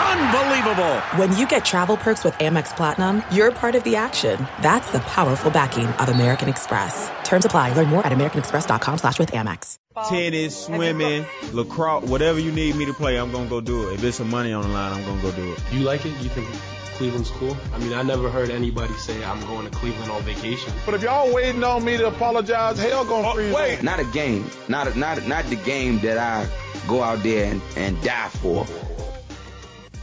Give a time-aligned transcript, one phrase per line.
[0.00, 1.00] Unbelievable!
[1.16, 4.46] When you get travel perks with Amex Platinum, you're part of the action.
[4.62, 7.10] That's the powerful backing of American Express.
[7.22, 7.74] Terms apply.
[7.74, 9.76] Learn more at americanexpress.com slash with Amex.
[10.08, 13.94] Tennis, swimming, lacrosse, whatever you need me to play, I'm gonna go do it.
[13.94, 15.58] If there's some money on the line, I'm gonna go do it.
[15.72, 16.12] You like it?
[16.22, 16.48] You think
[16.94, 17.56] Cleveland's cool?
[17.74, 20.72] I mean, I never heard anybody say I'm going to Cleveland on vacation.
[20.86, 23.54] But if y'all waiting on me to apologize, hell gonna oh, freeze.
[23.54, 26.48] Wait, not a game, not a, not a, not the game that I
[26.86, 28.66] go out there and, and die for.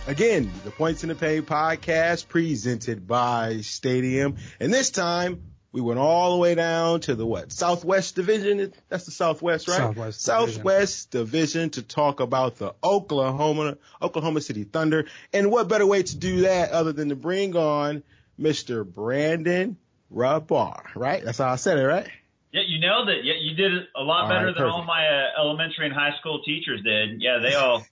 [0.08, 5.44] Again, the Points in the Paint podcast presented by Stadium, and this time
[5.74, 7.52] we went all the way down to the what?
[7.52, 8.72] Southwest Division.
[8.88, 9.76] That's the Southwest, right?
[9.76, 15.08] Southwest Southwest Division to talk about the Oklahoma Oklahoma City Thunder.
[15.34, 18.02] And what better way to do that other than to bring on
[18.40, 18.86] Mr.
[18.86, 19.76] Brandon
[20.10, 21.22] Rahbar, right?
[21.22, 22.08] That's how I said it, right?
[22.54, 23.26] Yeah, you nailed it.
[23.26, 25.94] Yeah, you did it a lot All better right, than all my uh, elementary and
[25.94, 27.22] high school teachers did.
[27.22, 27.86] Yeah, they all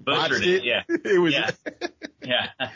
[0.00, 0.64] butchered Botched it.
[0.64, 1.50] Yeah, it was yeah,
[2.24, 2.70] yeah.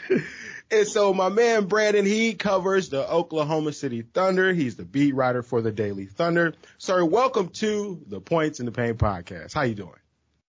[0.71, 4.53] And so my man Brandon, he covers the Oklahoma City Thunder.
[4.53, 6.55] He's the beat writer for the Daily Thunder.
[6.79, 9.55] Sir, welcome to the Points in the Paint podcast.
[9.55, 9.95] How you doing?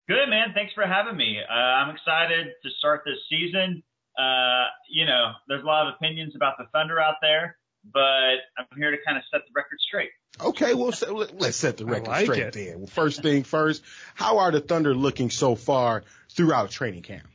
[0.09, 0.49] Good man.
[0.55, 1.39] Thanks for having me.
[1.43, 3.83] Uh, I'm excited to start this season.
[4.17, 7.59] Uh, you know, there's a lot of opinions about the Thunder out there,
[7.93, 10.11] but I'm here to kind of set the record straight.
[10.41, 12.53] Okay, well, so let- let's set the record like straight it.
[12.53, 12.79] then.
[12.79, 13.83] Well, first thing first,
[14.15, 17.27] how are the Thunder looking so far throughout training camp?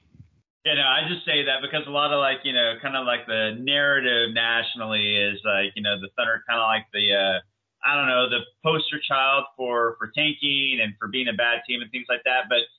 [0.65, 3.07] You know, I just say that because a lot of like, you know, kind of
[3.07, 7.39] like the narrative nationally is like, you know, the Thunder kind of like the, uh,
[7.83, 11.81] I don't know, the poster child for, for tanking and for being a bad team
[11.81, 12.45] and things like that.
[12.47, 12.69] But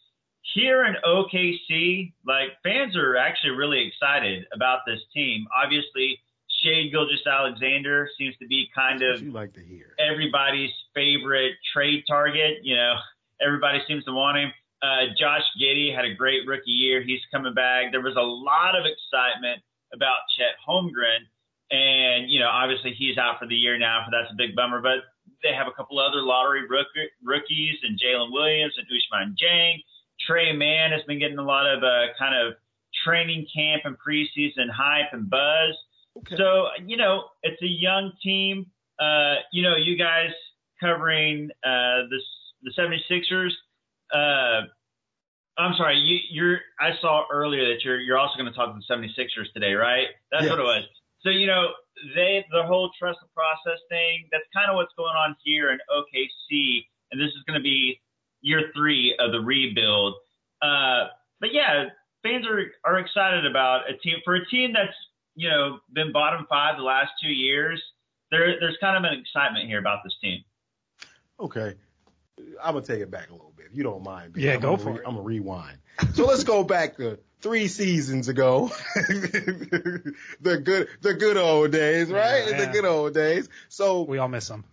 [0.55, 5.47] here in OKC, like fans are actually really excited about this team.
[5.51, 6.21] Obviously,
[6.63, 9.95] Shai Gilgeous-Alexander seems to be kind of like to hear?
[9.99, 12.59] everybody's favorite trade target.
[12.63, 12.95] You know,
[13.45, 14.53] everybody seems to want him.
[14.83, 17.03] Uh, Josh Giddey had a great rookie year.
[17.03, 17.93] He's coming back.
[17.93, 19.63] There was a lot of excitement
[19.93, 21.27] about Chet Holmgren.
[21.71, 24.83] And, you know, obviously he's out for the year now, so that's a big bummer.
[24.83, 25.07] But
[25.43, 26.87] they have a couple other lottery rook-
[27.25, 29.83] rookies and Jalen Williams and Ousmane Dieng.
[30.27, 32.55] Tre Mann has been getting a lot of uh, kind of
[33.05, 35.75] training camp and preseason hype and buzz.
[36.19, 36.37] Okay.
[36.37, 38.67] So, you know, it's a young team.
[39.01, 40.31] Uh, you know, you guys
[40.81, 42.21] covering uh, the,
[42.63, 43.51] the 76ers.
[44.13, 44.67] Uh,
[45.59, 46.61] I'm sorry, you, you're.
[46.81, 50.09] I saw earlier that you're you're also going to talk to the 76ers today, right?
[50.31, 50.85] That's what it was.
[51.21, 51.69] So you know,
[52.15, 54.29] they the whole trust the process thing.
[54.33, 58.01] That's kind of what's going on here in OKC, and this is going to be
[58.41, 60.15] year three of the rebuild.
[60.63, 61.09] Uh,
[61.41, 61.87] but yeah,
[62.23, 64.97] fans are are excited about a team for a team that's
[65.35, 67.83] you know been bottom five the last two years.
[68.31, 70.45] There there's kind of an excitement here about this team.
[71.39, 71.75] Okay.
[72.63, 73.67] I'm gonna take it back a little bit.
[73.71, 74.35] If you don't mind.
[74.37, 75.03] Yeah, I'm go gonna for re- it.
[75.07, 75.79] I'm gonna rewind.
[76.15, 78.71] So let's go back to three seasons ago.
[78.95, 82.49] the good, the good old days, right?
[82.49, 83.49] Yeah, The good old days.
[83.69, 84.65] So We all miss them.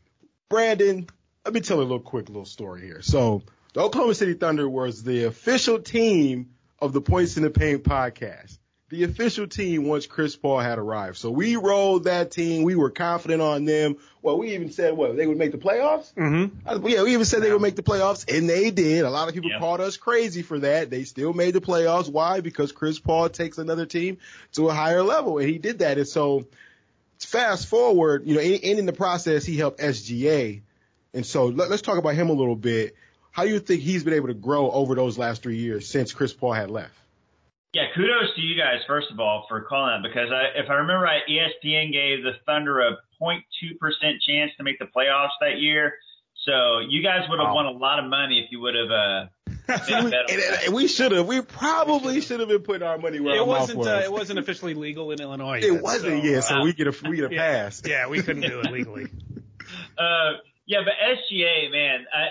[0.50, 1.08] Brandon,
[1.46, 3.02] let me tell you a little quick little story here.
[3.02, 3.44] So
[3.74, 8.58] the Oklahoma City Thunder was the official team of the Points in the Paint podcast.
[8.90, 11.18] The official team once Chris Paul had arrived.
[11.18, 12.64] So we rolled that team.
[12.64, 13.98] We were confident on them.
[14.24, 16.12] Well, we even said what they would make the playoffs.
[16.16, 16.68] Mm-hmm.
[16.68, 19.06] Uh, Yeah, we even said they would make the playoffs, and they did.
[19.06, 19.60] A lot of people Yeah.
[19.60, 20.90] called us crazy for that.
[20.90, 22.10] They still made the playoffs.
[22.10, 22.42] Why?
[22.42, 24.18] Because Chris Paul takes another team
[24.54, 26.00] to a higher level, and he did that.
[26.00, 26.48] And so,
[27.20, 30.62] fast forward, you know, and, and in the process, he helped SGA.
[31.14, 32.96] And so, let, let's talk about him a little bit.
[33.30, 36.12] How do you think he's been able to grow over those last three years since
[36.12, 36.94] Chris Paul had left?
[37.74, 40.74] Yeah, kudos to you guys first of all for calling that because I, if I
[40.74, 45.60] remember right, ESPN gave the Thunder a 0.2 percent chance to make the playoffs that
[45.60, 45.94] year.
[46.46, 47.56] So you guys would have Wow.
[47.56, 48.90] won a lot of money if you would have.
[48.90, 49.28] Uh,
[50.74, 51.28] we should have.
[51.28, 53.80] We probably should have been putting our money where It our wasn't.
[53.80, 53.88] was.
[53.88, 55.60] Uh, it wasn't officially legal in Illinois.
[55.60, 56.40] It yet, wasn't, so, yeah.
[56.40, 57.82] So uh, we get a we get a yeah, pass.
[57.86, 59.04] Yeah, we couldn't do it legally.
[59.98, 60.32] uh,
[60.66, 62.28] yeah, but SGA man, I,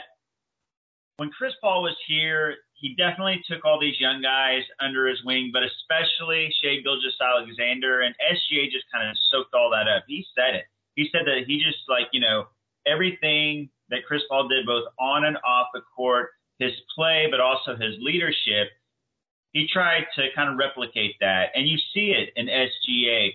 [1.18, 5.50] when Chris Paul was here, he definitely took all these young guys under his wing,
[5.52, 10.04] but especially Shai Gilgeous-Alexander and SGA just kind of soaked all that up.
[10.06, 10.64] He said it.
[10.94, 12.46] He said that he just like you know
[12.86, 17.76] everything that Chris Paul did both on and off the court, his play, but also
[17.76, 18.68] his leadership.
[19.52, 23.32] He tried to kind of replicate that, and you see it in SGA.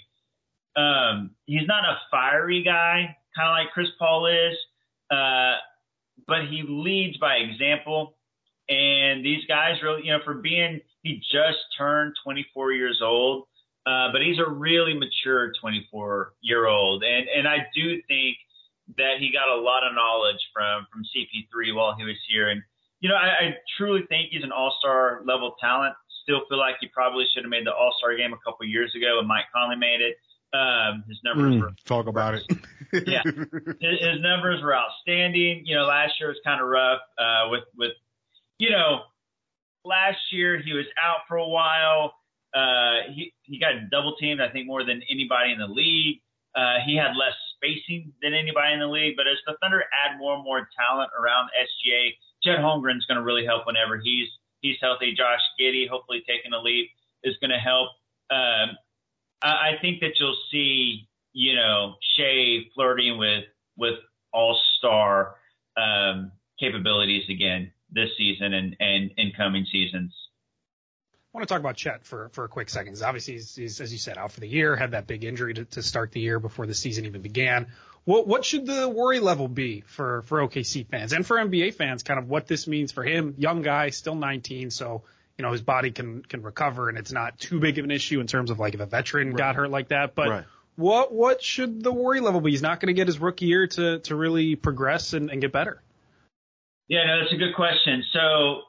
[0.75, 4.57] Um, he's not a fiery guy, kind of like Chris Paul is,
[5.11, 5.55] uh,
[6.27, 8.15] but he leads by example.
[8.69, 13.47] And these guys really, you know, for being, he just turned 24 years old,
[13.85, 17.03] uh, but he's a really mature 24 year old.
[17.03, 18.37] And, and I do think
[18.97, 22.49] that he got a lot of knowledge from, from CP3 while he was here.
[22.49, 22.61] And,
[23.01, 25.93] you know, I, I truly think he's an all star level talent.
[26.23, 28.93] Still feel like he probably should have made the all star game a couple years
[28.95, 30.15] ago and Mike Conley made it.
[30.57, 32.43] Um, his numbers Mm, were talk about it.
[33.07, 33.23] yeah,
[33.81, 35.63] his, his numbers were outstanding.
[35.65, 37.91] You know, last year was kind of rough uh, with with
[38.59, 39.01] you know
[39.85, 42.15] last year he was out for a while.
[42.53, 46.21] Uh, he he got double teamed, I think, more than anybody in the league.
[46.55, 49.15] Uh, he had less spacing than anybody in the league.
[49.17, 52.11] But as the Thunder add more and more talent around SGA,
[52.43, 54.27] Chet Holmgren's going to really help whenever he's
[54.61, 55.13] he's healthy.
[55.15, 56.89] Josh Giddey, hopefully taking a leap,
[57.23, 57.89] is going to help.
[58.29, 58.77] Um,
[59.41, 63.45] I, I think that you'll see, you know, Shai flirting with
[63.77, 63.97] with
[64.31, 65.35] all star
[65.75, 70.13] um, capabilities again this season and, and in coming seasons.
[71.33, 72.93] I want to talk about Chet for, for a quick second.
[72.93, 75.55] 'cause Obviously, he's, he's, as you said, out for the year, had that big injury
[75.55, 77.67] to, to start the year before the season even began.
[78.05, 82.03] What, what should the worry level be for, for OKC fans and for NBA fans,
[82.03, 83.33] kind of what this means for him?
[83.37, 85.03] Young guy, still 19, so,
[85.37, 88.19] you know, his body can, can recover and it's not too big of an issue
[88.19, 90.13] in terms of like if a veteran got hurt like that.
[90.15, 90.45] But Right.
[90.75, 92.51] what, what should the worry level be?
[92.51, 95.51] He's not going to get his rookie year to, to really progress and, and get
[95.51, 95.81] better.
[96.87, 98.03] Yeah, no, that's a good question.
[98.11, 98.63] So,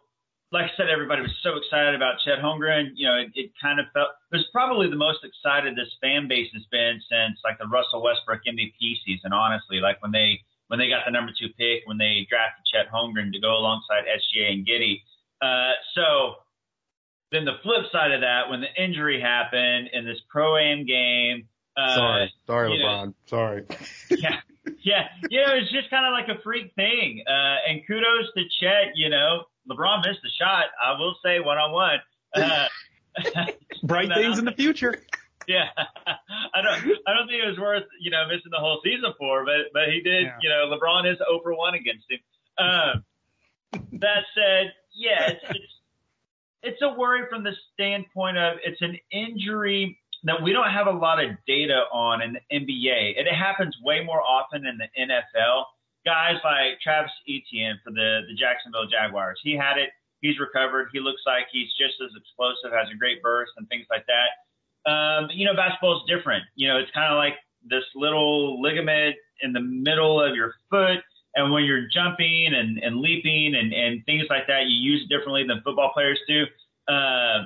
[0.53, 2.93] like I said, everybody was so excited about Chet Holmgren.
[2.95, 6.29] You know, it, it kind of felt it was probably the most excited this fan
[6.29, 9.33] base has been since like the Russell Westbrook MVP season.
[9.33, 12.87] Honestly, like when they when they got the number two pick, when they drafted Chet
[12.93, 15.03] Holmgren to go alongside SGA and Giddey.
[15.43, 16.35] Uh, so
[17.33, 21.49] then the flip side of that, when the injury happened in this pro am game.
[21.77, 23.15] Uh, Sorry, sorry, you know, LeBron.
[23.27, 23.65] Sorry.
[24.11, 24.41] yeah,
[24.83, 27.23] yeah, you know, it's just kind of like a freak thing.
[27.27, 28.93] Uh, and kudos to Chet.
[28.97, 30.67] You know, LeBron missed the shot.
[30.83, 31.99] I will say one on one.
[32.35, 32.67] Uh,
[33.85, 34.15] Bright No.
[34.17, 35.03] things in the future.
[35.47, 35.69] Yeah,
[36.07, 36.99] I don't.
[37.07, 39.89] I don't think it was worth you know missing the whole season for, but but
[39.91, 40.25] he did.
[40.25, 40.37] Yeah.
[40.43, 42.19] You know, LeBron is over one against him.
[42.57, 43.05] Um,
[44.01, 45.73] that said, yeah, it's, it's
[46.63, 50.93] it's a worry from the standpoint of it's an injury that we don't have a
[50.93, 53.17] lot of data on in the NBA.
[53.17, 55.65] It happens way more often in the NFL.
[56.05, 59.91] Guys like Travis Etienne for the the Jacksonville Jaguars, he had it.
[60.21, 60.89] He's recovered.
[60.93, 64.91] He looks like he's just as explosive, has a great burst and things like that.
[64.91, 66.45] Um, you know, basketball's different.
[66.57, 67.35] You know, it's kind of like
[67.69, 71.01] this little ligament in the middle of your foot.
[71.37, 75.09] And when you're jumping and, and leaping and, and things like that, you use it
[75.09, 76.45] differently than football players do.
[76.87, 77.45] Uh,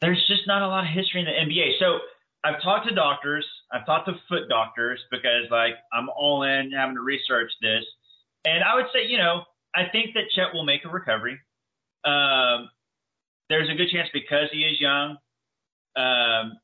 [0.00, 1.78] there's just not a lot of history in the NBA.
[1.78, 1.98] So
[2.44, 3.46] I've talked to doctors.
[3.72, 7.84] I've talked to foot doctors because like I'm all in having to research this.
[8.44, 9.42] And I would say, you know,
[9.74, 11.38] I think that Chet will make a recovery.
[12.04, 12.70] Um,
[13.48, 15.16] there's a good chance because he is young
[15.96, 16.58] um,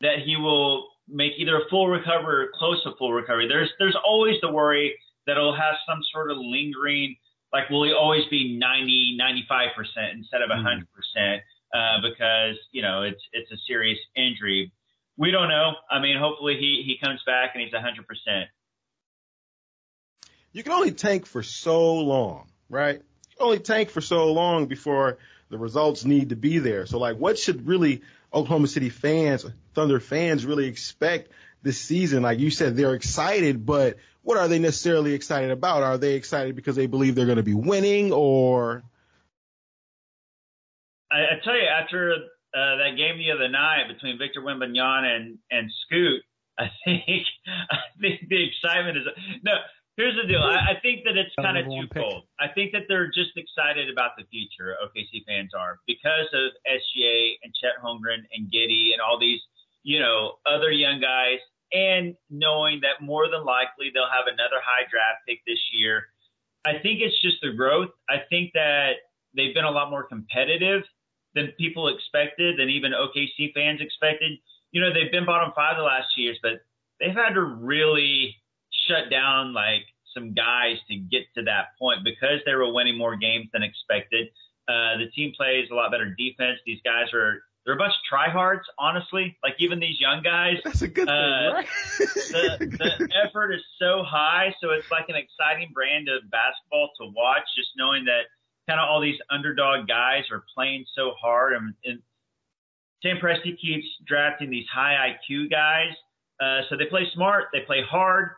[0.00, 3.46] that he will make either a full recovery or close to full recovery.
[3.48, 4.96] There's there's always the worry
[5.26, 7.16] that it'll have some sort of lingering,
[7.52, 11.42] like will he always be 90, 95 percent instead of 100 percent
[11.74, 14.72] uh, because you know it's it's a serious injury.
[15.16, 15.72] We don't know.
[15.90, 18.48] I mean, hopefully he he comes back and he's 100 percent.
[20.52, 22.96] You can only tank for so long, right?
[22.96, 26.86] You can only tank for so long before the results need to be there.
[26.86, 31.30] So like what should really Oklahoma City fans, Thunder fans really expect
[31.62, 32.22] this season?
[32.22, 35.82] Like you said, they're excited, but what are they necessarily excited about?
[35.82, 38.82] Are they excited because they believe they're going to be winning or
[41.10, 42.14] I, I tell you, after
[42.54, 46.22] uh, that game the other night between Victor Wembanyama and and Scoot,
[46.58, 47.26] I think
[47.70, 49.04] I think the excitement is
[49.42, 49.52] no.
[49.96, 50.40] Here's the deal.
[50.40, 52.24] I, I think that it's kind of twofold.
[52.38, 54.74] I think that they're just excited about the future.
[54.80, 59.40] OKC fans are because of SGA and Chet Holmgren and Giddey and all these,
[59.82, 61.36] you know, other young guys,
[61.74, 66.04] and knowing that more than likely they'll have another high draft pick this year.
[66.64, 67.90] I think it's just the growth.
[68.08, 69.04] I think that
[69.36, 70.82] they've been a lot more competitive
[71.34, 74.38] than people expected, than even OKC fans expected.
[74.72, 76.62] You know, they've been bottom five the last two years, but
[77.00, 78.36] they've had to really
[78.88, 79.82] shut down like
[80.14, 84.28] some guys to get to that point because they were winning more games than expected.
[84.68, 86.58] Uh, the team plays a lot better defense.
[86.66, 89.36] These guys are they're a bunch of tryhards, honestly.
[89.42, 91.66] Like even these young guys, that's a good thing, Uh, right?
[91.98, 97.10] the, the effort is so high, so it's like an exciting brand of basketball to
[97.14, 97.42] watch.
[97.56, 98.22] Just knowing that
[98.70, 101.98] kind of all these underdog guys are playing so hard, and, and
[103.02, 105.92] Sam Presti keeps drafting these high IQ guys.
[106.40, 108.30] Uh, so they play smart, they play hard.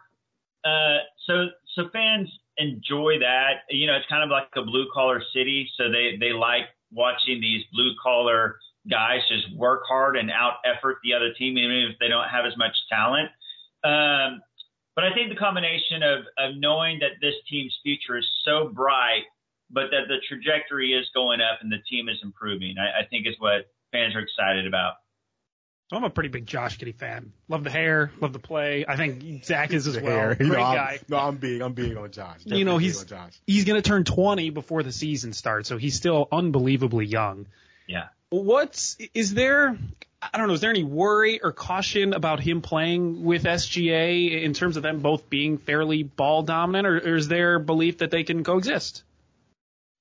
[0.65, 3.69] Uh, so so fans enjoy that.
[3.69, 7.41] You know, it's kind of like a blue collar city, so they they like watching
[7.41, 8.57] these blue collar
[8.91, 12.47] guys just work hard and out effort the other team, even if they don't have
[12.47, 13.29] as much talent.
[13.85, 14.41] Um,
[14.95, 19.25] but I think the combination of, of knowing that this team's future is so bright,
[19.73, 23.27] but that the trajectory is going up and the team is improving, I, I think
[23.27, 24.95] is what fans are excited about.
[25.91, 27.33] So I'm a pretty big Josh Giddey fan.
[27.49, 28.85] Love the hair, love the play.
[28.89, 30.05] I think Zach is as well.
[30.07, 30.35] Hair.
[30.37, 30.99] Great You know, I'm- guy.
[31.09, 31.61] no, I'm big.
[31.61, 32.41] I'm big on Josh.
[32.47, 33.35] you know he's Josh.
[33.47, 37.47] he's going to turn 20 before the season starts, so he's still unbelievably young.
[37.87, 38.07] Yeah.
[38.31, 39.77] What's is there?
[40.23, 40.55] I don't know.
[40.55, 45.01] Is there any worry or caution about him playing with SGA in terms of them
[45.01, 49.03] both being fairly ball dominant, or, or is there belief that they can coexist?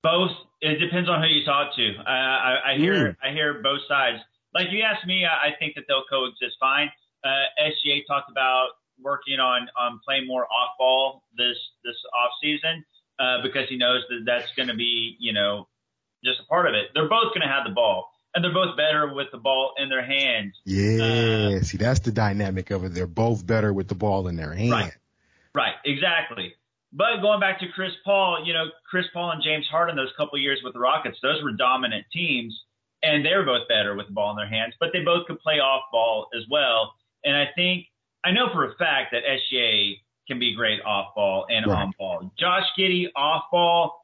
[0.02, 0.32] Both.
[0.60, 1.94] It depends on who you talk to.
[1.98, 3.16] Uh, I, I hear Mm.
[3.22, 4.18] I hear both sides.
[4.54, 6.90] Like you asked me, I, I think that they'll coexist fine.
[7.24, 7.28] Uh,
[7.60, 8.68] SGA talked about
[9.00, 12.84] working on on playing more off ball this this off season
[13.18, 15.68] uh, because he knows that that's going to be you know
[16.24, 16.86] just a part of it.
[16.94, 19.88] They're both going to have the ball, and they're both better with the ball in
[19.88, 20.54] their hands.
[20.64, 22.94] Yeah, see, that's the dynamic of it.
[22.94, 24.70] They're both better with the ball in their hand.
[24.72, 24.92] Right.
[25.54, 26.54] Right, exactly.
[26.92, 30.38] But going back to Chris Paul, you know, Chris Paul and James Harden, those couple
[30.38, 32.54] years with the Rockets, those were dominant teams,
[33.02, 35.40] and they were both better with the ball in their hands, but they both could
[35.40, 36.94] play off ball as well.
[37.24, 37.86] And I think,
[38.24, 39.94] I know for a fact that SGA
[40.28, 41.82] can be great off ball and Right.
[41.82, 42.30] on ball.
[42.38, 43.98] Josh Giddey off ball,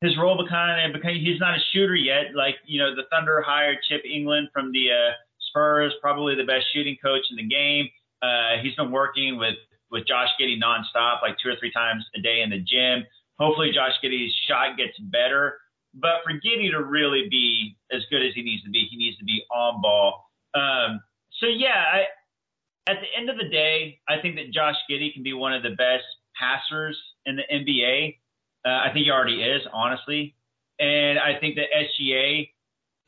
[0.00, 2.34] his role kind of because he's not a shooter yet.
[2.34, 5.12] Like you know, the Thunder hired Chip Engelland from the uh,
[5.48, 7.88] Spurs, probably the best shooting coach in the game.
[8.22, 9.56] Uh, he's been working with
[9.90, 13.04] with Josh Giddey nonstop, like two or three times a day in the gym.
[13.38, 15.58] Hopefully, Josh Giddey's shot gets better.
[15.94, 19.16] But for Giddey to really be as good as he needs to be, he needs
[19.18, 20.30] to be on ball.
[20.54, 21.00] Um,
[21.40, 25.22] so yeah, I, at the end of the day, I think that Josh Giddey can
[25.22, 26.04] be one of the best
[26.38, 28.16] passers in the NBA.
[28.64, 30.34] Uh, I think he already is, honestly.
[30.78, 32.50] And I think that SGA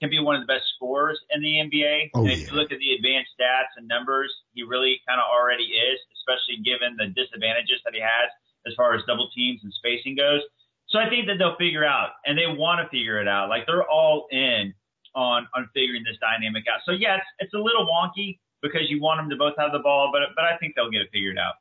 [0.00, 2.10] can be one of the best scorers in the NBA.
[2.14, 2.46] Oh, and if yeah.
[2.48, 6.62] you look at the advanced stats and numbers, he really kind of already is, especially
[6.64, 8.32] given the disadvantages that he has
[8.66, 10.40] as far as double teams and spacing goes.
[10.88, 13.48] So I think that they'll figure out, and they want to figure it out.
[13.48, 14.74] Like they're all in
[15.14, 16.80] on on figuring this dynamic out.
[16.84, 19.78] So yeah, it's, it's a little wonky because you want them to both have the
[19.78, 21.54] ball, but but I think they'll get it figured out.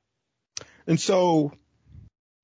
[0.88, 1.51] And so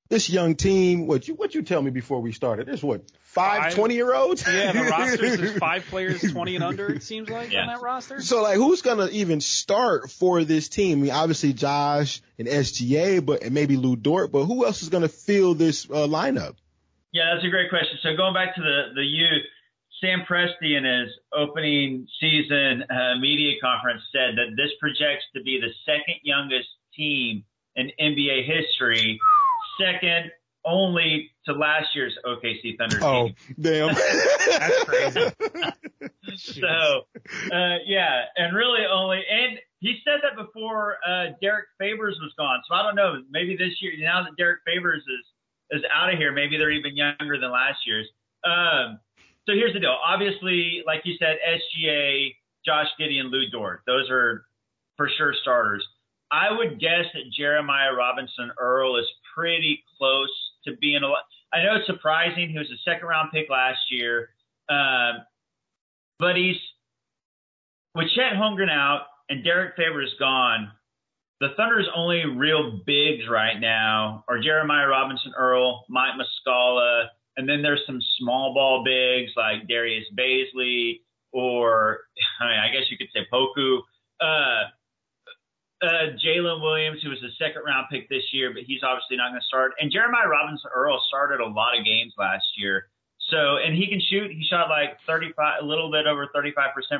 [0.09, 2.67] this young team, what you what you tell me before we started?
[2.67, 3.75] There's what five Five.
[3.75, 4.45] 20 year olds?
[4.47, 6.91] Yeah, the rosters there's five players 20 and under.
[6.91, 7.61] It seems like Yeah.
[7.61, 8.21] on that roster.
[8.21, 10.99] So like, who's gonna even start for this team?
[10.99, 14.89] I mean, obviously Josh and SGA, but and maybe Lou Dort, but who else is
[14.89, 16.55] gonna fill this uh, lineup?
[17.11, 17.97] Yeah, that's a great question.
[18.03, 19.43] So going back to the the youth,
[20.01, 25.59] Sam Presti in his opening season uh, media conference said that this projects to be
[25.59, 27.43] the second youngest team
[27.75, 29.19] in NBA history,
[29.79, 30.31] second
[30.65, 33.35] only to last year's OKC Thunder Oh, team.
[33.61, 33.93] damn.
[34.49, 35.31] That's crazy.
[36.37, 37.01] So,
[37.53, 42.61] uh, yeah, and really only, and he said that before uh, Derrick Favors was gone.
[42.67, 43.21] So I don't know.
[43.29, 45.25] Maybe this year, now that Derrick Favors is
[45.79, 48.07] is out of here, maybe they're even younger than last year's.
[48.43, 48.99] Um,
[49.47, 49.95] so here's the deal.
[50.05, 53.81] Obviously, like you said, SGA, Josh Giddey, and Lou Dort.
[53.87, 54.45] Those are
[54.97, 55.85] for sure starters.
[56.31, 60.29] I would guess that Jeremiah Robinson Earl is pretty close
[60.65, 61.07] to being a.
[61.55, 62.49] I know it's surprising.
[62.49, 64.29] He was a second round pick last year.
[64.69, 65.23] Um,
[66.19, 66.57] but he's
[67.93, 70.71] with Chet Holmgren out and Derrick Favors is gone.
[71.41, 77.61] The Thunder's only real bigs right now are Jeremiah Robinson Earl, Mike Muscala, and then
[77.61, 81.01] there's some small ball bigs like Darius Bazley
[81.33, 81.99] or
[82.39, 83.79] I, mean, I guess you could say Poku.
[84.21, 84.69] Uh,
[85.81, 89.31] uh, Jalen Williams, who was a second round pick this year, but he's obviously not
[89.31, 89.73] going to start.
[89.79, 92.87] And Jeremiah Robinson Earl started a lot of games last year.
[93.29, 94.31] So, and he can shoot.
[94.31, 96.53] He shot like 35, a little bit over 35%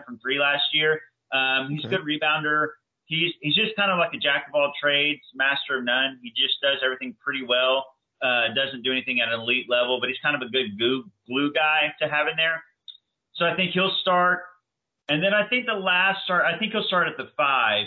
[0.05, 0.99] from three last year.
[1.31, 2.67] Um, he's a good rebounder.
[3.05, 6.19] He's, he's just kind of like a jack of all trades, master of none.
[6.23, 7.85] He just does everything pretty well.
[8.21, 11.03] Uh, doesn't do anything at an elite level, but he's kind of a good glue,
[11.27, 12.63] glue guy to have in there.
[13.35, 14.39] So I think he'll start.
[15.09, 17.85] And then I think the last start, I think he'll start at the five.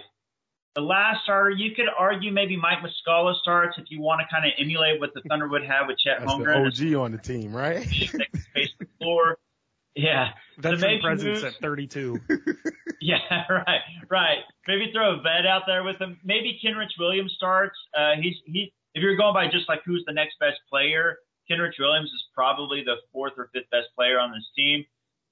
[0.75, 4.47] The last starter, you could argue maybe Mike Muscala starts if you want to kind
[4.47, 6.95] of emulate what the Thunder would have with Chet That's the Holmgren.
[6.95, 7.81] OG on the team, right?
[8.13, 9.39] That space the floor.
[9.97, 10.29] Yeah.
[10.57, 12.21] To Veteran make presence moves- at 32.
[13.01, 14.39] Yeah, right, right.
[14.67, 16.19] Maybe throw a vet out there with him.
[16.25, 17.77] Maybe Kenrich Williams starts.
[17.97, 18.73] Uh, he's he.
[18.95, 21.17] If you're going by just like who's the next best player,
[21.49, 24.85] Kenrich Williams is probably the fourth or fifth best player on this team.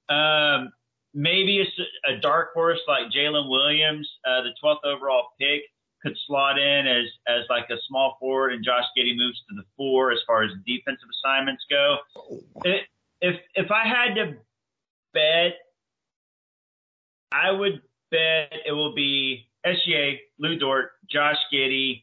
[0.08, 0.70] Um,
[1.16, 1.72] maybe it's
[2.06, 5.62] a dark horse like Jalen Williams, uh, the 12th overall pick,
[6.02, 9.64] could slot in as as like a small forward, and Josh Giddey moves to the
[9.76, 11.96] four as far as defensive assignments go.
[12.64, 12.82] It,
[13.20, 14.36] if if I had to
[15.14, 15.54] bet,
[17.32, 17.80] I would
[18.10, 22.02] bet it will be SGA, Lou Dort, Josh Giddey.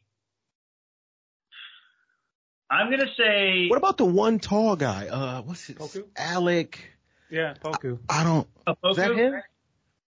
[2.68, 3.68] I'm gonna say.
[3.68, 5.06] What about the one tall guy?
[5.06, 5.78] Uh, what's it?
[5.78, 6.04] Poku?
[6.16, 6.93] Alec.
[7.34, 7.98] Yeah, Poku.
[8.08, 8.46] I don't.
[8.64, 8.90] Opoku?
[8.92, 9.42] Is that him?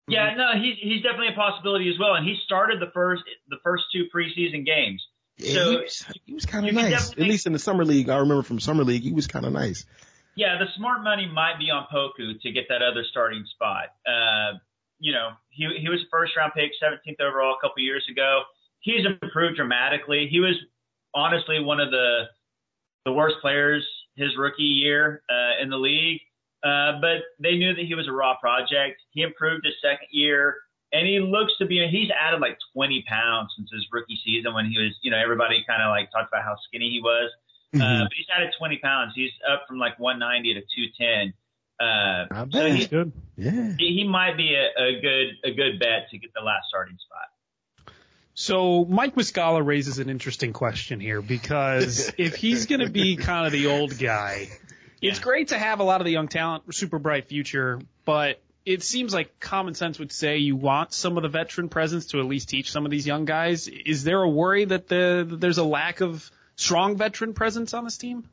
[0.06, 3.56] Yeah, no, he's he's definitely a possibility as well, and he started the first the
[3.64, 5.04] first two preseason games.
[5.36, 7.10] Yeah, So he was, was kind of nice.
[7.12, 9.52] At least in the summer league, I remember from summer league, he was kind of
[9.52, 9.84] nice.
[10.36, 13.88] Yeah, the smart money might be on Poku to get that other starting spot.
[14.06, 14.58] Uh,
[15.00, 18.42] you know, he he was a first round pick, 17th overall a couple years ago.
[18.78, 20.28] He's improved dramatically.
[20.30, 20.54] He was
[21.14, 22.26] honestly one of the
[23.04, 23.84] the worst players
[24.14, 26.20] his rookie year uh, in the league,
[26.64, 29.00] uh, but they knew that he was a raw project.
[29.10, 30.56] He improved his second year,
[30.92, 31.86] and he looks to be.
[31.90, 34.96] He's added like 20 pounds since his rookie season when he was.
[35.02, 37.30] You know, everybody kind of like talked about how skinny he was.
[37.74, 37.82] Mm-hmm.
[37.82, 39.12] Uh, but he's added 20 pounds.
[39.14, 41.34] He's up from like 190 to 210.
[41.80, 42.76] Uh, Not so bad.
[42.76, 43.12] he, Good.
[43.36, 43.74] Yeah.
[43.78, 46.96] he he might be a, a good a good bet to get the last starting
[46.98, 47.94] spot.
[48.34, 53.46] So Mike Muscala raises an interesting question here because if he's going to be kind
[53.46, 54.48] of the old guy,
[55.00, 58.82] it's great to have a lot of the young talent, super bright future, but it
[58.82, 62.26] seems like common sense would say you want some of the veteran presence to at
[62.26, 63.66] least teach some of these young guys.
[63.68, 67.84] Is there a worry that the that there's a lack of strong veteran presence on
[67.84, 68.28] this team?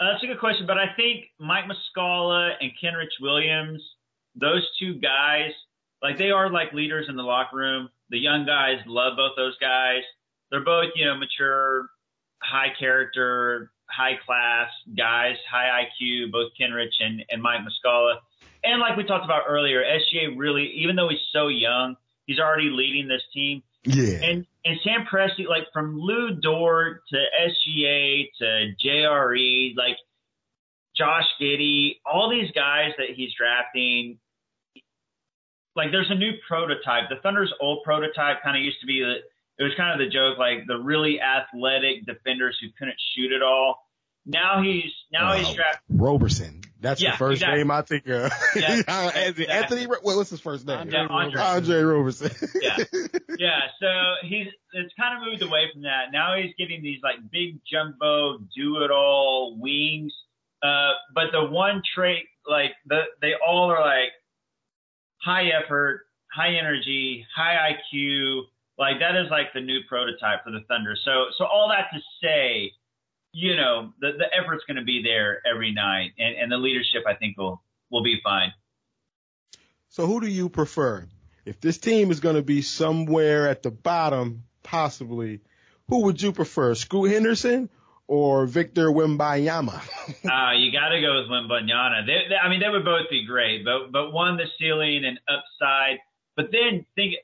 [0.00, 3.80] Uh, that's a good question, but I think Mike Muscala and Kenrich Williams,
[4.34, 5.52] those two guys,
[6.02, 7.88] like they are like leaders in the locker room.
[8.10, 10.02] The young guys love both those guys.
[10.50, 11.88] They're both, you know, mature,
[12.42, 18.16] high character, high class guys, high IQ, both Kenrich and, and Mike Muscala.
[18.64, 21.96] And like we talked about earlier, SGA really, even though he's so young,
[22.26, 23.62] he's already leading this team.
[23.84, 24.18] Yeah.
[24.22, 29.96] And and Sam Presti, like from Lou Dort to SGA to JRE, like
[30.96, 34.18] Josh Giddey, all these guys that he's drafting,
[35.74, 37.08] like there's a new prototype.
[37.08, 39.16] The Thunder's old prototype kind of used to be the
[39.62, 43.42] it was kind of the joke, like the really athletic defenders who couldn't shoot at
[43.42, 43.86] all.
[44.26, 45.64] Now he's now he's Wow.
[45.88, 46.60] Roberson.
[46.80, 47.58] That's Yeah, the first exactly.
[47.58, 48.32] name I think of.
[48.56, 49.48] Yeah, Anthony, exactly.
[49.48, 50.90] Anthony Ro- what's his first name?
[50.90, 51.40] Yeah, Andre.
[51.40, 52.30] Andre Roberson.
[52.60, 52.76] Yeah.
[53.38, 53.88] yeah, so
[54.26, 56.06] he's it's kind of moved away from that.
[56.12, 60.12] Now he's getting these like big jumbo do it all wings.
[60.62, 64.10] Uh, but the one trait, like the they all are like
[65.20, 68.42] high effort, high energy, high IQ.
[68.78, 70.96] Like that is like the new prototype for the Thunder.
[71.04, 72.72] So so all that to say,
[73.32, 77.04] you know, the the effort's going to be there every night, and and the leadership
[77.06, 78.52] I think will will be fine.
[79.88, 81.06] So who do you prefer?
[81.44, 85.40] If this team is going to be somewhere at the bottom, possibly,
[85.88, 86.74] who would you prefer?
[86.74, 87.68] Scoot Henderson
[88.06, 89.74] or Victor Wembanyama?
[90.24, 92.06] Uh, you got to go with Wembanyama.
[92.06, 95.18] They, they, I mean, they would both be great, but but one the ceiling and
[95.28, 95.98] upside.
[96.36, 97.16] But then think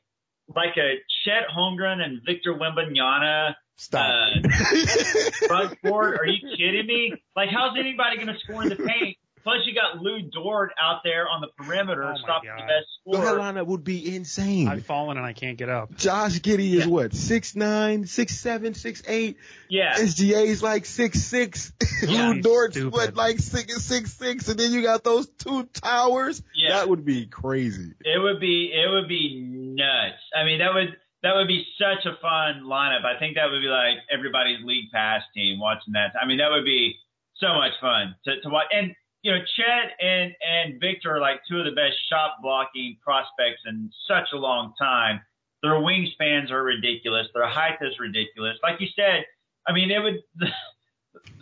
[0.54, 4.04] like a Chet Holmgren and Victor Wembanyama Stop.
[4.04, 4.48] uh,
[5.46, 6.18] front court.
[6.18, 7.14] Are you kidding me?
[7.36, 9.16] Like, how's anybody going to score in the paint?
[9.48, 12.68] Plus, you got Lou Dort out there on the perimeter, Oh my stopping the God.
[12.68, 13.38] best That scorer.
[13.38, 14.68] lineup would be insane.
[14.68, 15.96] I've fallen and I can't get up.
[15.96, 16.86] Josh Giddey is Yeah.
[16.86, 19.38] what six nine, six seven, six eight.
[19.70, 21.72] Yeah, SGA's like six six.
[22.02, 22.92] Yeah, Lou he's Dort's stupid.
[22.92, 26.42] what like six six six, and then you got those two towers.
[26.54, 26.76] Yeah.
[26.76, 27.92] That would be crazy.
[28.04, 30.20] It would be it would be nuts.
[30.36, 33.04] I mean, that would that would be such a fun lineup.
[33.04, 36.12] I think that would be like everybody's league pass team watching that.
[36.20, 36.94] I mean, that would be
[37.36, 38.66] so much fun to, to watch.
[38.72, 42.96] And you know, Chet and and Victor are like two of the best shot blocking
[43.02, 45.20] prospects in such a long time.
[45.62, 47.26] Their wingspans are ridiculous.
[47.34, 48.58] Their height is ridiculous.
[48.62, 49.24] Like you said,
[49.66, 50.48] I mean, it would the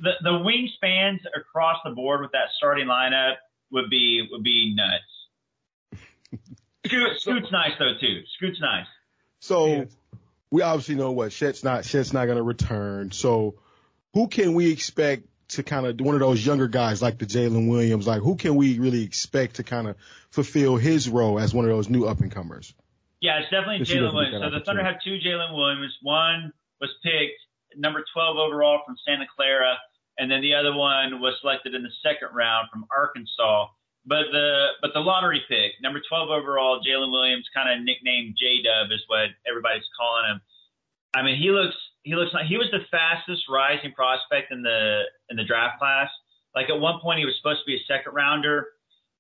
[0.03, 3.35] the, the wingspans across the board with that starting lineup
[3.71, 6.03] would be would be nuts.
[6.87, 8.23] Scoot, Scoot's nice though too.
[8.37, 8.87] Scoot's nice.
[9.41, 9.87] So
[10.51, 13.13] we obviously know what Chet's not Chet's not going to return.
[13.13, 13.57] So
[14.15, 17.69] who can we expect to kind of one of those younger guys like the Jalen
[17.69, 18.07] Williams?
[18.07, 19.97] Like who can we really expect to kind of
[20.31, 22.75] fulfill his role as one of those new up and comers?
[23.21, 24.43] Yeah, it's definitely Jalen Williams.
[24.43, 25.97] So the Thunder have two Jalen Williams.
[26.03, 27.41] One was picked
[27.77, 29.77] number 12 overall from Santa Clara,
[30.19, 33.69] and then the other one was selected in the second round from Arkansas.
[34.07, 38.63] But the but the lottery pick, number 12 overall, Jalen Williams, kind of nicknamed J
[38.63, 40.41] Dub is what everybody's calling him.
[41.15, 41.75] I mean, he looks
[42.07, 46.09] he looks like he was the fastest rising prospect in the in the draft class.
[46.55, 48.69] Like at one point, he was supposed to be a second rounder,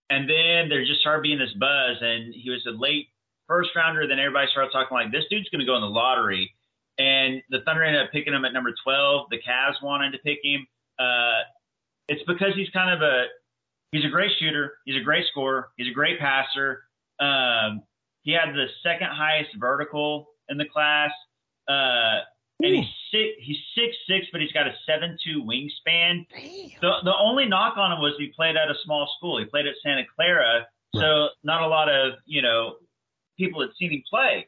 [0.08, 3.08] and then there just started being this buzz, and he was a late
[3.48, 4.06] first rounder.
[4.06, 6.54] Then everybody started talking like this dude's going to go in the lottery,
[6.96, 9.30] and the Thunder ended up picking him at number 12.
[9.30, 10.64] The Cavs wanted to pick him.
[10.96, 11.42] Uh,
[12.06, 13.26] it's because he's kind of a
[13.90, 14.78] he's a great shooter.
[14.84, 15.70] He's a great scorer.
[15.76, 16.84] He's a great passer.
[17.18, 17.82] Um,
[18.22, 21.10] he had the second highest vertical in the class.
[21.66, 22.22] Uh,
[22.62, 26.26] and he's six, he's six six, but he's got a seven two wingspan.
[26.30, 26.80] Damn.
[26.80, 29.38] The the only knock on him was he played at a small school.
[29.38, 31.00] He played at Santa Clara, right.
[31.00, 32.76] so not a lot of you know
[33.38, 34.46] people had seen him play.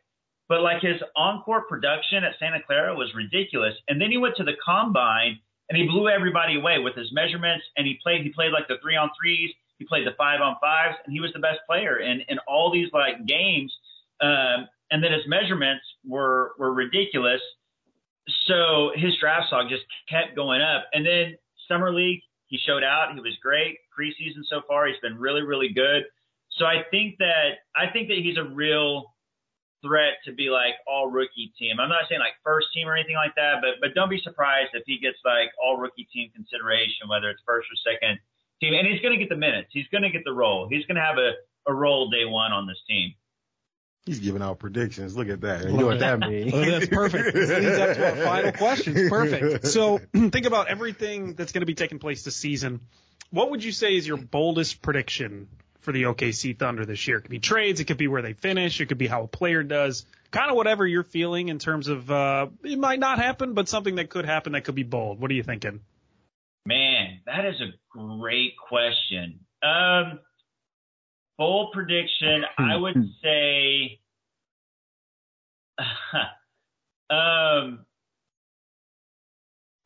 [0.49, 3.75] But like his on-court production at Santa Clara was ridiculous.
[3.89, 7.67] And then he went to the combine and he blew everybody away with his measurements.
[7.77, 10.57] And he played he played like the three on threes, he played the five on
[10.61, 13.75] fives, and he was the best player in in all these like games.
[14.21, 17.43] Um, and then his measurements were were ridiculous.
[18.47, 20.87] So his draft stock just kept going up.
[20.93, 21.37] And then
[21.67, 23.13] summer league, he showed out.
[23.15, 23.79] He was great.
[23.99, 26.05] Preseason so far, he's been really really good.
[26.59, 29.15] So I think that I think that he's a real
[29.83, 31.79] threat to be like all rookie team.
[31.79, 34.71] I'm not saying like first team or anything like that, but but don't be surprised
[34.75, 38.19] if he gets like all rookie team consideration, whether it's first or second
[38.61, 38.75] team.
[38.75, 39.69] And he's going to get the minutes.
[39.73, 40.67] He's going to get the role.
[40.69, 41.33] He's going to have a,
[41.71, 43.15] a role day one on this team.
[44.07, 45.17] He's giving out predictions.
[45.17, 45.65] Look at that.
[45.65, 46.53] You know what that means.
[46.53, 47.35] well, that's perfect.
[47.35, 49.11] This leads up to our final questions.
[49.11, 49.67] Perfect.
[49.67, 52.81] So think about everything that's going to be taking place this season.
[53.31, 55.49] What would you say is your boldest prediction
[55.81, 57.19] for the OKC Thunder this year.
[57.19, 59.29] It could be trades, it could be where they finish, it could be how a
[59.29, 63.55] player does, kind of whatever you're feeling in terms of uh, it might not happen,
[63.55, 65.21] but something that could happen that could be bold.
[65.21, 65.81] What are you thinking?
[66.67, 69.41] Man, that is a great question.
[69.63, 70.21] Um,
[71.39, 73.03] bold prediction, I would hmm.
[73.23, 74.01] say.
[77.11, 77.87] um,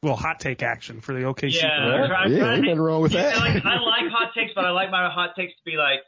[0.03, 1.63] well, hot take action for the OKC.
[1.63, 3.37] Yeah, try, yeah, nothing wrong with that.
[3.37, 6.01] like, I like hot takes, but I like my hot takes to be like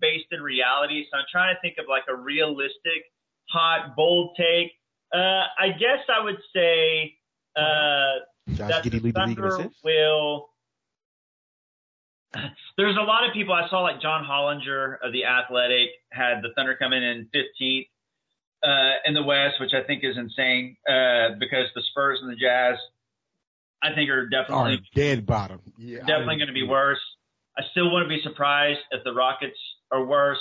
[0.00, 1.04] based in reality.
[1.10, 3.12] So I'm trying to think of like a realistic,
[3.50, 4.72] hot, bold take.
[5.12, 7.14] Uh, I guess I would say
[7.56, 10.48] uh, Josh that Giddey the Thunder will.
[12.76, 16.48] There's a lot of people I saw like John Hollinger of the Athletic had the
[16.56, 17.88] Thunder come in in 15th
[18.64, 22.36] uh, in the West, which I think is insane uh, because the Spurs and the
[22.36, 22.78] Jazz
[23.82, 25.60] I think are definitely are dead bottom.
[25.76, 27.00] Yeah, definitely going to be worse.
[27.58, 29.58] I still wouldn't be surprised if the Rockets
[29.90, 30.38] are worse.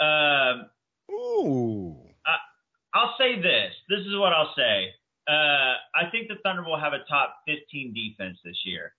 [0.00, 0.70] Um,
[1.10, 1.96] Ooh.
[2.24, 3.74] I, will say this.
[3.88, 4.94] This is what I'll say.
[5.28, 8.94] Uh, I think the Thunder will have a top 15 defense this year.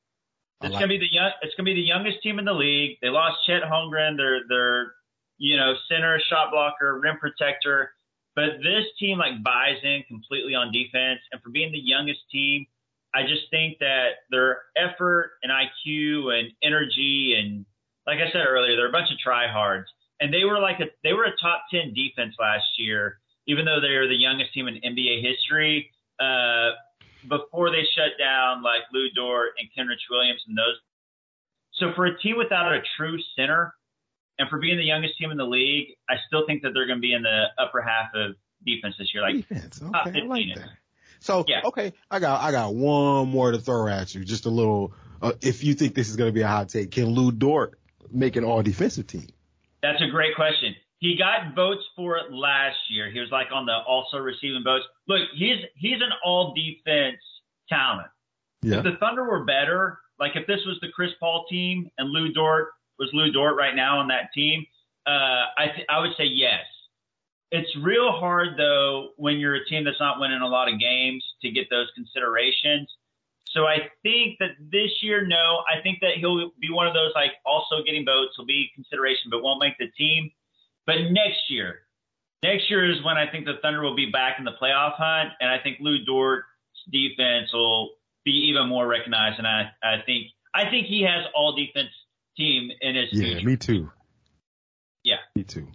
[0.61, 1.31] It's like gonna be the young.
[1.41, 2.97] It's gonna be the youngest team in the league.
[3.01, 4.93] They lost Chet Holmgren, their their
[5.37, 7.91] you know center, shot blocker, rim protector.
[8.35, 12.65] But this team like buys in completely on defense, and for being the youngest team,
[13.13, 17.65] I just think that their effort and IQ and energy and
[18.05, 19.85] like I said earlier, they're a bunch of tryhards.
[20.19, 23.79] And they were like a they were a top ten defense last year, even though
[23.79, 25.91] they are the youngest team in NBA history.
[26.19, 26.71] Uh,
[27.27, 30.79] before they shut down like Lou Dort and Kenrich Williams and those.
[31.73, 33.73] So for a team without a true center,
[34.37, 36.99] and for being the youngest team in the league, I still think that they're going
[36.99, 39.23] to be in the upper half of defense this year.
[39.23, 40.69] Like defense, okay, I like that.
[41.19, 41.61] So yeah.
[41.65, 44.23] okay, I got I got one more to throw at you.
[44.23, 44.93] Just a little.
[45.21, 47.77] Uh, if you think this is going to be a hot take, can Lou Dort
[48.09, 49.27] make an all defensive team?
[49.81, 50.75] That's a great question.
[50.99, 53.09] He got votes for it last year.
[53.09, 54.83] He was like on the also receiving votes.
[55.07, 57.21] Look, he's he's an all defense
[57.69, 58.07] talent.
[58.61, 58.79] Yeah.
[58.79, 62.33] If the Thunder were better, like if this was the Chris Paul team and Lou
[62.33, 64.65] Dort was Lou Dort right now on that team,
[65.07, 66.65] uh, I th- I would say yes.
[67.51, 71.23] It's real hard though when you're a team that's not winning a lot of games
[71.41, 72.89] to get those considerations.
[73.51, 77.11] So I think that this year, no, I think that he'll be one of those
[77.15, 80.29] like also getting votes, He'll be consideration, but won't make the team.
[80.89, 81.81] But next year,
[82.41, 85.29] next year is when I think the Thunder will be back in the playoff hunt,
[85.39, 86.47] and I think Lou Dort's
[86.91, 87.91] defense will
[88.25, 89.37] be even more recognized.
[89.37, 91.89] And I, I think I think he has all defense
[92.35, 93.09] team in his.
[93.11, 93.45] Yeah, future.
[93.45, 93.91] me too.
[95.03, 95.67] Yeah, me too.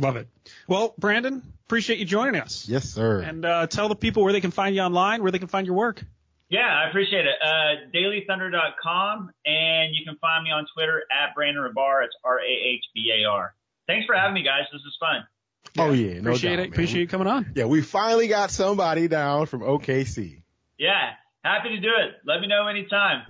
[0.00, 0.28] Love it.
[0.66, 2.66] Well, Brandon, appreciate you joining us.
[2.66, 3.20] Yes, sir.
[3.20, 5.66] And uh, tell the people where they can find you online, where they can find
[5.66, 6.02] your work.
[6.48, 7.34] Yeah, I appreciate it.
[7.44, 12.02] Uh, dailythunder.com, and you can find me on Twitter at Brandon Rahbar.
[12.06, 13.54] It's R A H B A R.
[13.88, 14.62] Thanks for having me, guys.
[14.72, 15.26] This is fun.
[15.76, 16.62] Oh, yeah, oh yeah, no appreciate doubt, it.
[16.62, 16.68] Man.
[16.68, 17.52] Appreciate you coming on.
[17.56, 20.42] Yeah, we finally got somebody down from OKC.
[20.78, 21.10] Yeah,
[21.44, 22.14] happy to do it.
[22.24, 23.22] Let me know anytime.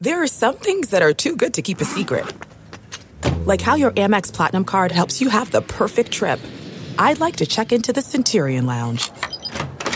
[0.00, 2.26] There are some things that are too good to keep a secret
[3.46, 6.40] like how your Amex Platinum card helps you have the perfect trip.
[6.98, 9.10] I'd like to check into the Centurion Lounge.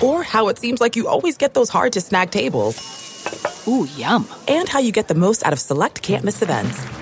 [0.02, 2.78] Or how it seems like you always get those hard to snag tables.
[3.68, 4.26] Ooh, yum.
[4.48, 6.99] And how you get the most out of select can't miss events.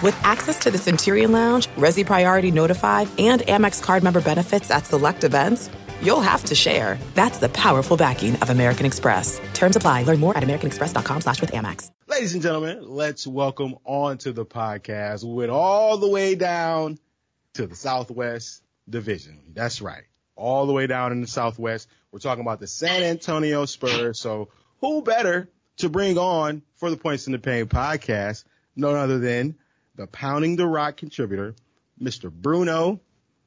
[0.00, 4.86] With access to the Centurion Lounge, Resy Priority Notified, and Amex card member benefits at
[4.86, 5.68] select events,
[6.00, 7.00] you'll have to share.
[7.14, 9.40] That's the powerful backing of American Express.
[9.54, 10.04] Terms apply.
[10.04, 11.90] Learn more at americanexpress.com slash with Amex.
[12.06, 16.96] Ladies and gentlemen, let's welcome onto the podcast with all the way down
[17.54, 19.40] to the Southwest Division.
[19.52, 20.04] That's right.
[20.36, 21.88] All the way down in the Southwest.
[22.12, 24.20] We're talking about the San Antonio Spurs.
[24.20, 28.44] So who better to bring on for the Points in the Paint podcast?
[28.76, 29.56] None other than
[29.98, 31.54] the Pounding the Rock contributor,
[32.00, 32.32] Mr.
[32.32, 33.00] Bruno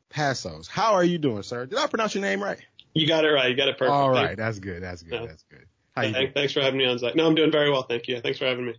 [0.09, 0.67] Passos.
[0.67, 1.65] How are you doing, sir?
[1.65, 2.59] Did I pronounce your name right?
[2.93, 3.49] You got it right.
[3.49, 3.91] You got it perfect.
[3.91, 4.35] All right.
[4.35, 4.83] That's good.
[4.83, 5.21] That's good.
[5.21, 5.27] Yeah.
[5.27, 5.65] That's good.
[5.95, 6.31] How you doing?
[6.33, 7.15] Thanks for having me on, Zach.
[7.15, 7.83] No, I'm doing very well.
[7.83, 8.19] Thank you.
[8.19, 8.73] Thanks for having me.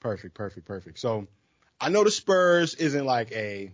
[0.00, 0.98] Perfect, perfect, perfect.
[0.98, 1.26] So
[1.80, 3.72] I know the Spurs isn't like a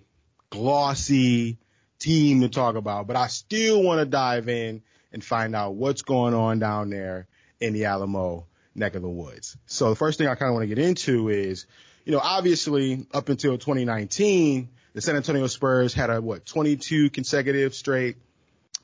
[0.50, 1.58] glossy
[1.98, 6.02] team to talk about, but I still want to dive in and find out what's
[6.02, 7.26] going on down there
[7.58, 9.56] in the Alamo neck of the woods.
[9.66, 11.66] So the first thing I kind of want to get into is,
[12.08, 17.74] you know, obviously up until 2019, the San Antonio Spurs had a what 22 consecutive
[17.74, 18.16] straight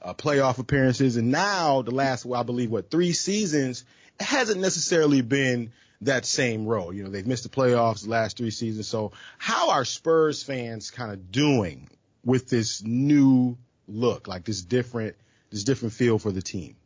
[0.03, 3.87] uh, playoff appearances, and now the last, well, I believe, what three seasons,
[4.21, 6.93] it hasn't necessarily been that same role.
[6.93, 8.89] You know, they've missed the playoffs the last three seasons.
[8.89, 11.89] So how are Spurs fans kind of doing
[12.27, 13.57] with this new
[13.89, 15.17] look, like this different,
[15.49, 16.77] this different feel for the team?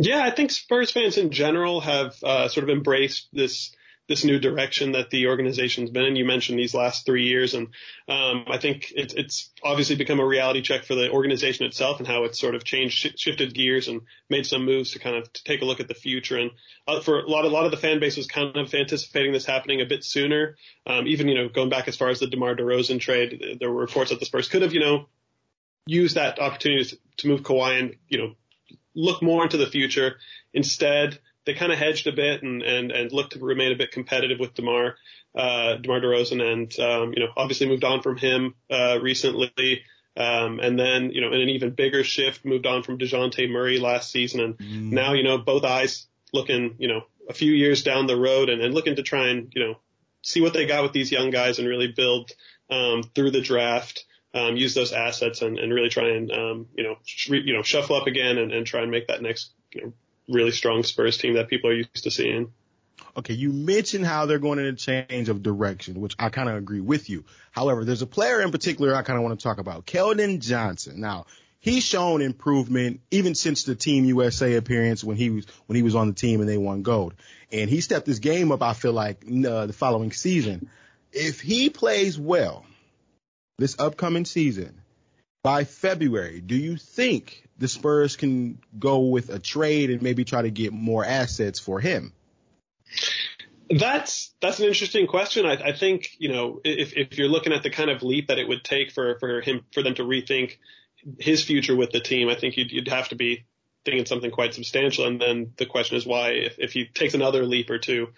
[0.00, 3.70] Yeah, I think Spurs fans in general have uh, sort of embraced this
[4.06, 6.16] this new direction that the organization's been in.
[6.16, 7.68] You mentioned these last three years, and
[8.08, 12.06] um, I think it, it's obviously become a reality check for the organization itself and
[12.06, 15.32] how it's sort of changed, sh- shifted gears, and made some moves to kind of
[15.32, 16.36] to take a look at the future.
[16.36, 16.50] And
[16.86, 19.46] uh, for a lot, a lot of the fan base was kind of anticipating this
[19.46, 20.56] happening a bit sooner.
[20.86, 23.80] Um, even you know going back as far as the DeMar DeRozan trade, there were
[23.80, 25.06] reports that the Spurs could have you know
[25.86, 28.34] used that opportunity to, to move Kawhi and you know
[28.94, 30.16] look more into the future.
[30.52, 33.90] Instead, they kind of hedged a bit and, and, and looked to remain a bit
[33.90, 34.96] competitive with DeMar,
[35.34, 39.82] uh, DeMar DeRozan and, um, you know, obviously moved on from him, uh, recently.
[40.16, 43.78] Um, and then, you know, in an even bigger shift, moved on from DeJounte Murray
[43.78, 44.40] last season.
[44.40, 44.92] And Mm.
[44.92, 48.62] now, you know, both eyes looking, you know, a few years down the road and,
[48.62, 49.78] and looking to try and, you know,
[50.22, 52.30] see what they got with these young guys and really build,
[52.70, 54.04] um, through the draft.
[54.32, 57.62] Um, use those assets and, and really try and, um, you know, sh- you know,
[57.62, 59.92] shuffle up again and, and try and make that next, you know,
[60.28, 62.52] really strong Spurs team that people are used to seeing.
[63.16, 66.56] Okay, you mentioned how they're going in a change of direction, which I kind of
[66.56, 67.24] agree with you.
[67.52, 71.00] However, there's a player in particular I kind of want to talk about, Keldon Johnson.
[71.00, 71.26] Now,
[71.60, 75.94] he's shown improvement even since the Team USA appearance when he was when he was
[75.94, 77.14] on the team and they won gold.
[77.52, 78.62] And he stepped his game up.
[78.62, 80.68] I feel like uh, the following season,
[81.12, 82.66] if he plays well
[83.58, 84.80] this upcoming season
[85.44, 90.40] by February, do you think the Spurs can go with a trade and maybe try
[90.42, 92.12] to get more assets for him?
[93.70, 95.46] That's that's an interesting question.
[95.46, 98.38] I, I think you know if if you're looking at the kind of leap that
[98.38, 100.56] it would take for for him for them to rethink
[101.18, 103.44] his future with the team, I think you'd you'd have to be
[103.84, 105.06] thinking something quite substantial.
[105.06, 108.08] And then the question is why if if he takes another leap or two,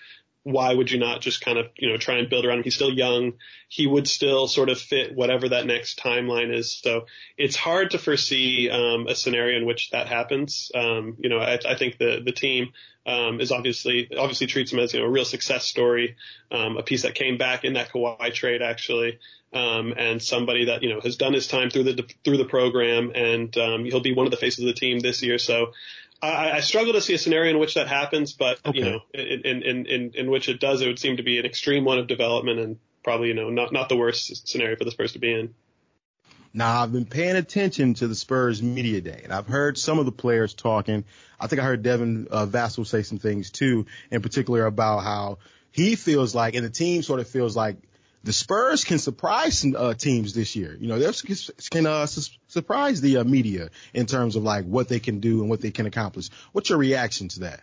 [0.46, 2.64] why would you not just kind of you know try and build around him?
[2.64, 3.32] He's still young.
[3.68, 6.70] He would still sort of fit whatever that next timeline is.
[6.70, 7.06] So
[7.36, 10.70] it's hard to foresee um, a scenario in which that happens.
[10.72, 12.68] Um, you know, I, I think the the team
[13.04, 16.14] um, is obviously obviously treats him as you know a real success story,
[16.52, 19.18] um, a piece that came back in that Kawhi trade actually,
[19.52, 23.10] um, and somebody that you know has done his time through the through the program,
[23.16, 25.38] and um, he'll be one of the faces of the team this year.
[25.38, 25.72] So.
[26.22, 28.78] I, I struggle to see a scenario in which that happens, but Okay.
[28.78, 31.44] you know, in, in in in which it does, it would seem to be an
[31.46, 34.90] extreme one of development, and probably you know not not the worst scenario for the
[34.90, 35.54] Spurs to be in.
[36.54, 40.06] Now I've been paying attention to the Spurs media day, and I've heard some of
[40.06, 41.04] the players talking.
[41.38, 45.38] I think I heard Devin uh, Vassell say some things too, in particular about how
[45.70, 47.76] he feels like, and the team sort of feels like
[48.26, 50.76] the Spurs can surprise some uh, teams this year.
[50.78, 51.12] You know, they
[51.70, 55.42] can uh, su- surprise the uh, media in terms of like what they can do
[55.42, 56.28] and what they can accomplish.
[56.50, 57.60] What's your reaction to that?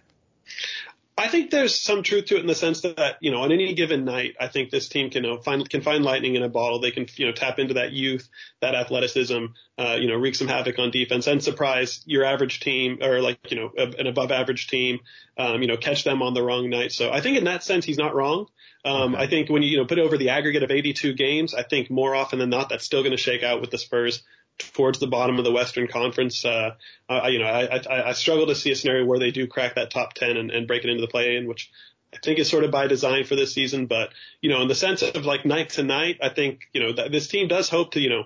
[1.15, 3.73] I think there's some truth to it in the sense that you know on any
[3.75, 6.49] given night, I think this team can you know, find can find lightning in a
[6.49, 6.79] bottle.
[6.79, 8.27] They can you know tap into that youth,
[8.61, 9.45] that athleticism,
[9.77, 13.51] uh, you know wreak some havoc on defense and surprise your average team or like
[13.51, 14.99] you know a, an above average team,
[15.37, 16.91] um, you know catch them on the wrong night.
[16.91, 18.47] So I think in that sense he's not wrong.
[18.83, 21.53] Um, I think when you you know put it over the aggregate of 82 games,
[21.53, 24.23] I think more often than not that's still going to shake out with the Spurs
[24.57, 26.45] towards the bottom of the Western Conference.
[26.45, 26.75] Uh,
[27.09, 29.75] I, you know, I, I, I struggle to see a scenario where they do crack
[29.75, 31.71] that top 10 and, and break it into the play-in, which
[32.13, 33.87] I think is sort of by design for this season.
[33.87, 34.09] But,
[34.41, 37.11] you know, in the sense of like night to night, I think, you know, that
[37.11, 38.25] this team does hope to, you know,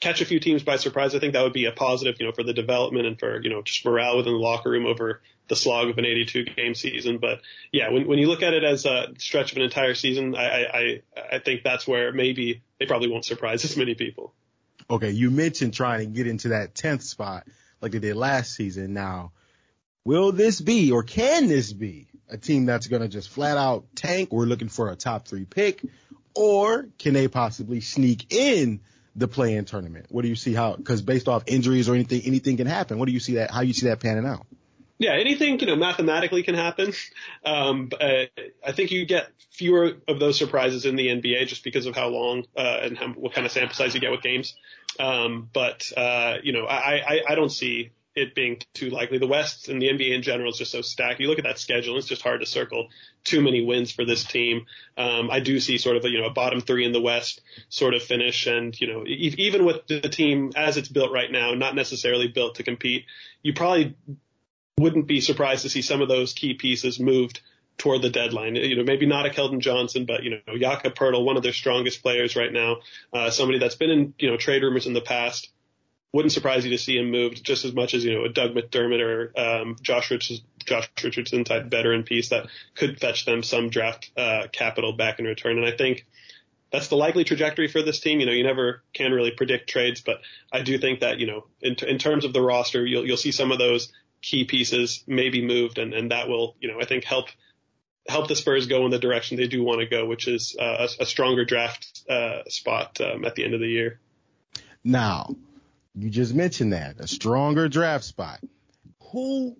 [0.00, 1.14] catch a few teams by surprise.
[1.14, 3.50] I think that would be a positive, you know, for the development and for, you
[3.50, 7.18] know, just morale within the locker room over the slog of an 82 game season.
[7.18, 10.34] But yeah, when, when you look at it as a stretch of an entire season,
[10.34, 11.02] I, I,
[11.34, 14.34] I think that's where maybe they probably won't surprise as many people.
[14.90, 17.46] Okay, you mentioned trying to get into that tenth spot.
[17.80, 18.94] like they did last season.
[18.94, 19.32] Now,
[20.04, 23.84] will this be or can this be a team that's going to just flat out
[23.94, 24.32] tank?
[24.32, 25.84] We're looking for a top three pick,
[26.34, 28.80] or can they possibly sneak in
[29.14, 30.06] the play-in tournament?
[30.08, 30.76] What do you see how?
[30.76, 32.98] Because based off injuries or anything, anything can happen.
[32.98, 33.50] What do you see that?
[33.50, 34.46] How you see that panning out?
[34.98, 36.92] Yeah, anything you know mathematically can happen.
[37.44, 38.26] Um, uh,
[38.64, 42.08] I think you get fewer of those surprises in the NBA just because of how
[42.08, 44.54] long uh, and how, what kind of sample size you get with games.
[45.00, 49.18] Um, but uh, you know, I, I I don't see it being too likely.
[49.18, 51.20] The West and the NBA in general is just so stacked.
[51.20, 52.88] You look at that schedule, it's just hard to circle
[53.24, 54.66] too many wins for this team.
[54.98, 57.40] Um, I do see sort of a, you know, a bottom three in the West
[57.70, 58.46] sort of finish.
[58.46, 62.28] And, you know, e- even with the team as it's built right now, not necessarily
[62.28, 63.06] built to compete,
[63.42, 63.96] you probably
[64.78, 67.40] wouldn't be surprised to see some of those key pieces moved
[67.78, 68.56] toward the deadline.
[68.56, 71.52] You know, maybe not a Keldon Johnson, but you know, Jakob Poeltl, one of their
[71.52, 72.78] strongest players right now,
[73.12, 75.50] uh, somebody that's been in you know trade rumors in the past.
[76.12, 78.54] Wouldn't surprise you to see him moved just as much as you know a Doug
[78.54, 83.70] McDermott or um, Josh Richardson, Josh Richardson type veteran piece that could fetch them some
[83.70, 85.56] draft uh, capital back in return.
[85.56, 86.06] And I think
[86.70, 88.20] that's the likely trajectory for this team.
[88.20, 90.20] You know, you never can really predict trades, but
[90.52, 93.32] I do think that you know, in, in terms of the roster, you'll you'll see
[93.32, 93.90] some of those
[94.22, 97.26] key pieces maybe moved, and and that will you know I think help
[98.08, 100.88] help the Spurs go in the direction they do want to go, which is uh,
[100.98, 104.00] a, a, stronger draft uh, spot um, at the end of the year.
[104.82, 105.36] Now,
[105.94, 108.40] you just mentioned that a stronger draft spot.
[109.12, 109.56] Who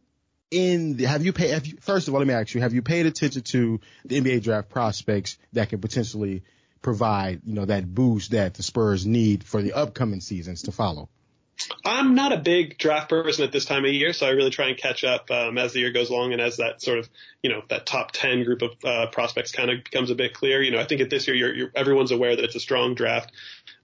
[0.50, 1.82] in the, have you paid?
[1.82, 4.68] First of all, let me ask you: Have you paid attention to the NBA draft
[4.68, 6.42] prospects that can potentially
[6.80, 11.08] provide, you know, that boost that the Spurs need for the upcoming seasons to follow?
[11.84, 14.68] I'm not a big draft person at this time of year, so I really try
[14.68, 17.08] and catch up um, as the year goes along and as that sort of,
[17.42, 20.62] you know, that top 10 group of uh, prospects kind of becomes a bit clear.
[20.62, 22.94] You know, I think at this year, you're, you're, everyone's aware that it's a strong
[22.94, 23.32] draft.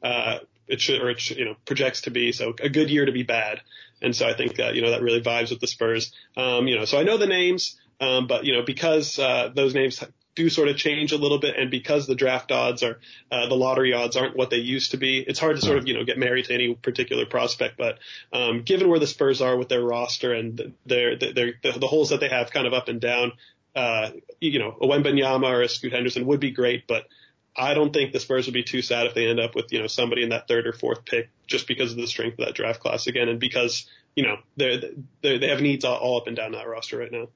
[0.03, 2.33] Uh, it should, or it should, you know, projects to be.
[2.33, 3.61] So a good year to be bad.
[4.01, 6.13] And so I think, uh, you know, that really vibes with the Spurs.
[6.37, 9.75] Um, you know, so I know the names, um, but, you know, because uh, those
[9.75, 10.03] names
[10.39, 11.57] do sort of change a little bit.
[11.57, 14.97] And because the draft odds are, uh, the lottery odds aren't what they used to
[14.97, 17.77] be, it's hard to sort of, you know, get married to any particular prospect.
[17.77, 17.99] But,
[18.33, 22.11] um, given where the Spurs are with their roster and their, their, their the holes
[22.11, 23.33] that they have kind of up and down,
[23.75, 27.09] uh, you know, a Wembanyama or a Scoot Henderson would be great, but
[27.57, 29.81] I don't think the Spurs would be too sad if they end up with, you
[29.81, 32.55] know, somebody in that third or fourth pick just because of the strength of that
[32.55, 33.29] draft class again.
[33.29, 34.81] And because, you know, they're,
[35.21, 37.27] they're they have needs all, all up and down that roster right now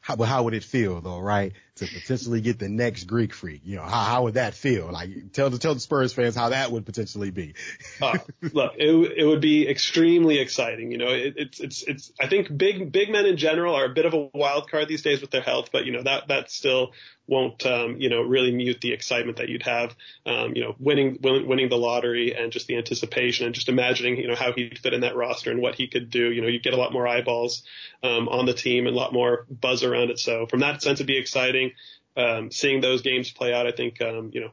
[0.00, 1.52] how, how would it feel though, right?
[1.80, 4.90] To potentially get the next Greek freak, you know, how, how would that feel?
[4.92, 7.54] Like tell the, tell the Spurs fans how that would potentially be.
[8.02, 8.18] uh,
[8.52, 10.92] look, it, it would be extremely exciting.
[10.92, 13.94] You know, it, it's, it's, it's, I think big, big men in general are a
[13.94, 16.50] bit of a wild card these days with their health, but you know, that, that
[16.50, 16.92] still
[17.26, 19.94] won't, um, you know, really mute the excitement that you'd have,
[20.26, 24.18] um, you know, winning, winning, winning the lottery and just the anticipation and just imagining,
[24.18, 26.30] you know, how he'd fit in that roster and what he could do.
[26.30, 27.62] You know, you'd get a lot more eyeballs,
[28.02, 30.18] um, on the team and a lot more buzz around it.
[30.18, 31.69] So from that sense, it'd be exciting.
[32.16, 34.50] Um, seeing those games play out, I think, um, you know,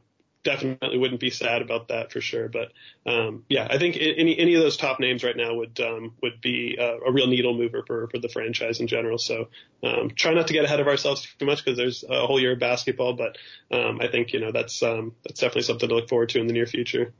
[0.48, 2.48] definitely wouldn't be sad about that for sure.
[2.48, 2.72] But
[3.06, 6.40] um, yeah, I think any any of those top names right now would um, would
[6.40, 9.18] be a, a real needle mover for for the franchise in general.
[9.18, 9.48] So
[9.82, 12.52] um, try not to get ahead of ourselves too much because there's a whole year
[12.52, 13.14] of basketball.
[13.14, 13.36] But
[13.70, 16.46] um, I think you know that's um, that's definitely something to look forward to in
[16.46, 17.12] the near future.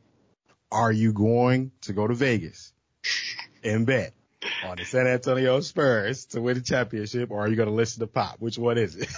[0.70, 2.72] Are you going to go to Vegas
[3.64, 4.12] and bet
[4.64, 8.00] on the San Antonio Spurs to win the championship, or are you going to listen
[8.00, 8.36] to Pop?
[8.38, 9.08] Which one is it?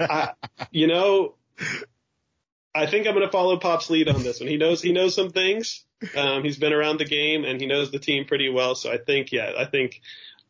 [0.00, 0.32] I,
[0.70, 1.34] you know,
[2.74, 4.48] I think I'm going to follow Pop's lead on this one.
[4.48, 5.84] He knows he knows some things.
[6.16, 8.74] Um, he's been around the game and he knows the team pretty well.
[8.74, 10.00] So I think, yeah, I think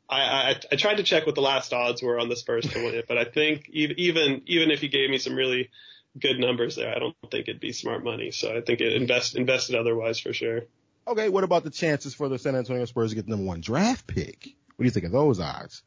[0.09, 2.85] I, I, I tried to check what the last odds were on the Spurs to
[2.85, 5.71] win it, but I think even even if he gave me some really
[6.19, 8.31] good numbers there, I don't think it'd be smart money.
[8.31, 10.63] So I think it invest invested otherwise for sure.
[11.07, 13.61] Okay, what about the chances for the San Antonio Spurs to get the number one
[13.61, 14.55] draft pick?
[14.77, 15.83] What do you think of those odds?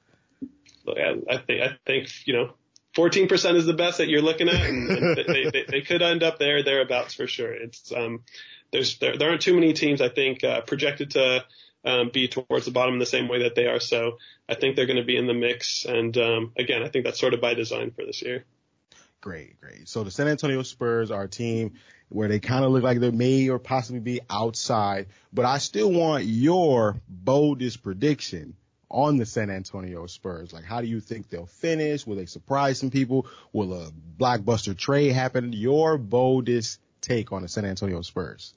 [0.85, 2.53] Look, I, I think I think you know
[2.95, 6.23] 14% is the best that you're looking at, and, and they, they, they, could end
[6.23, 7.53] up there, thereabouts for sure.
[7.53, 8.23] It's, um,
[8.71, 11.43] there's, there, there aren't too many teams, I think, uh, projected to,
[11.83, 13.81] um, be towards the bottom in the same way that they are.
[13.81, 15.85] So I think they're going to be in the mix.
[15.85, 18.45] And, um, again, I think that's sort of by design for this year.
[19.25, 19.89] Great, great.
[19.89, 21.73] So the San Antonio Spurs are a team
[22.09, 25.91] where they kind of look like they may or possibly be outside, but I still
[25.91, 28.55] want your boldest prediction
[28.87, 30.53] on the San Antonio Spurs?
[30.53, 32.05] Like, how do you think they'll finish?
[32.05, 33.25] Will they surprise some people?
[33.51, 35.53] Will a blockbuster trade happen?
[35.53, 38.53] Your boldest take on the San Antonio Spurs.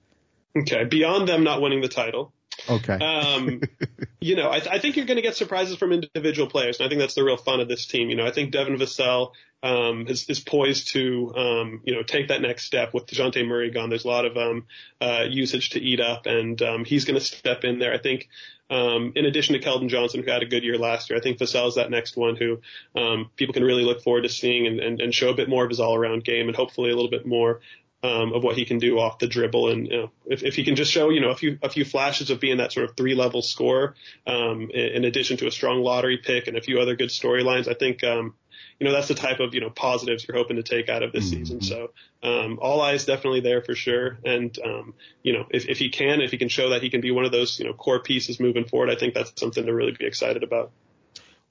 [0.54, 0.84] Okay.
[0.84, 2.34] Beyond them not winning the title.
[2.68, 2.92] Okay.
[2.92, 3.62] Um,
[4.20, 6.86] you know, I, th- I think you're going to get surprises from individual players, and
[6.86, 8.10] I think that's the real fun of this team.
[8.10, 9.32] You know, I think Devin Vassell
[9.62, 13.70] um, is, is poised to, um, you know, take that next step with Dejounte Murray
[13.70, 13.88] gone.
[13.88, 14.66] There's a lot of, um,
[15.00, 17.92] uh, usage to eat up and, um, he's going to step in there.
[17.92, 18.28] I think,
[18.70, 21.38] um, in addition to Keldon Johnson, who had a good year last year, I think
[21.38, 22.60] Vassell's that next one who,
[22.94, 25.64] um, people can really look forward to seeing and, and, and show a bit more
[25.64, 27.60] of his all around game and hopefully a little bit more,
[28.04, 29.70] um, of what he can do off the dribble.
[29.70, 31.84] And, you know, if, if he can just show, you know, a few, a few
[31.84, 35.50] flashes of being that sort of three level scorer, um, in, in addition to a
[35.50, 38.34] strong lottery pick and a few other good storylines, I think, um,
[38.78, 41.12] you know, that's the type of, you know, positives you're hoping to take out of
[41.12, 41.44] this mm-hmm.
[41.44, 41.60] season.
[41.62, 41.90] So,
[42.22, 44.18] um, all eyes definitely there for sure.
[44.24, 47.00] And, um, you know, if, if he can, if he can show that he can
[47.00, 49.74] be one of those, you know, core pieces moving forward, I think that's something to
[49.74, 50.70] really be excited about.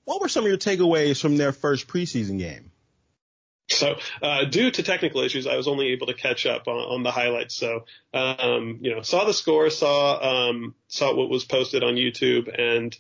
[0.05, 2.72] What were some of your takeaways from their first preseason game?
[3.70, 7.03] So, uh, due to technical issues, I was only able to catch up on, on
[7.03, 7.55] the highlights.
[7.55, 7.84] So,
[8.14, 12.97] um, you know, saw the score, saw, um, saw what was posted on YouTube and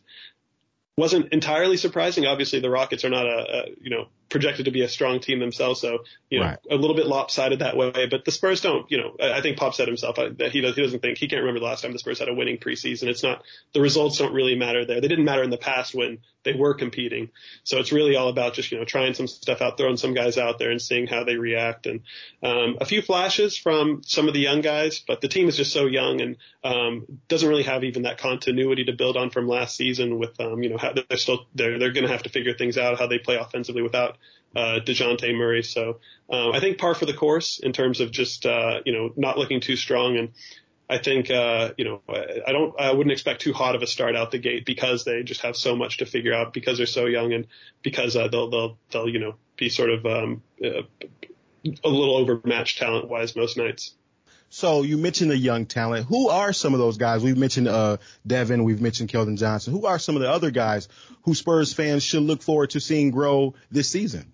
[0.97, 2.25] wasn't entirely surprising.
[2.25, 5.39] Obviously, the Rockets are not a, a you know projected to be a strong team
[5.39, 5.99] themselves, so
[6.29, 6.59] you know right.
[6.69, 8.07] a little bit lopsided that way.
[8.09, 8.89] But the Spurs don't.
[8.91, 11.27] You know, I, think Pop said himself uh, that he does, he doesn't think he
[11.27, 13.07] can't remember the last time the Spurs had a winning preseason.
[13.07, 15.01] It's not the results don't really matter there.
[15.01, 17.29] They didn't matter in the past when they were competing.
[17.63, 20.37] So it's really all about just you know trying some stuff out, throwing some guys
[20.37, 21.85] out there, and seeing how they react.
[21.85, 22.01] And
[22.43, 25.73] um, a few flashes from some of the young guys, but the team is just
[25.73, 29.75] so young and um, doesn't really have even that continuity to build on from last
[29.75, 30.19] season.
[30.19, 32.77] With um, you know how they're still they're they're going to have to figure things
[32.77, 34.16] out how they play offensively without
[34.55, 35.63] uh, Dejounte Murray.
[35.63, 39.13] So um, I think par for the course in terms of just uh, you know
[39.15, 40.29] not looking too strong and.
[40.89, 44.15] I think uh, you know I don't I wouldn't expect too hot of a start
[44.15, 47.07] out the gate because they just have so much to figure out because they're so
[47.07, 47.47] young and
[47.81, 50.83] because uh, they'll they'll they'll you know be sort of um, uh,
[51.83, 53.95] a little overmatched talent wise most nights.
[54.49, 56.05] So you mentioned the young talent.
[56.07, 57.23] Who are some of those guys?
[57.23, 58.63] We've mentioned uh, Devin.
[58.63, 59.73] We've mentioned Keldon Johnson.
[59.73, 60.87] Who are some of the other guys
[61.23, 64.31] who Spurs fans should look forward to seeing grow this season?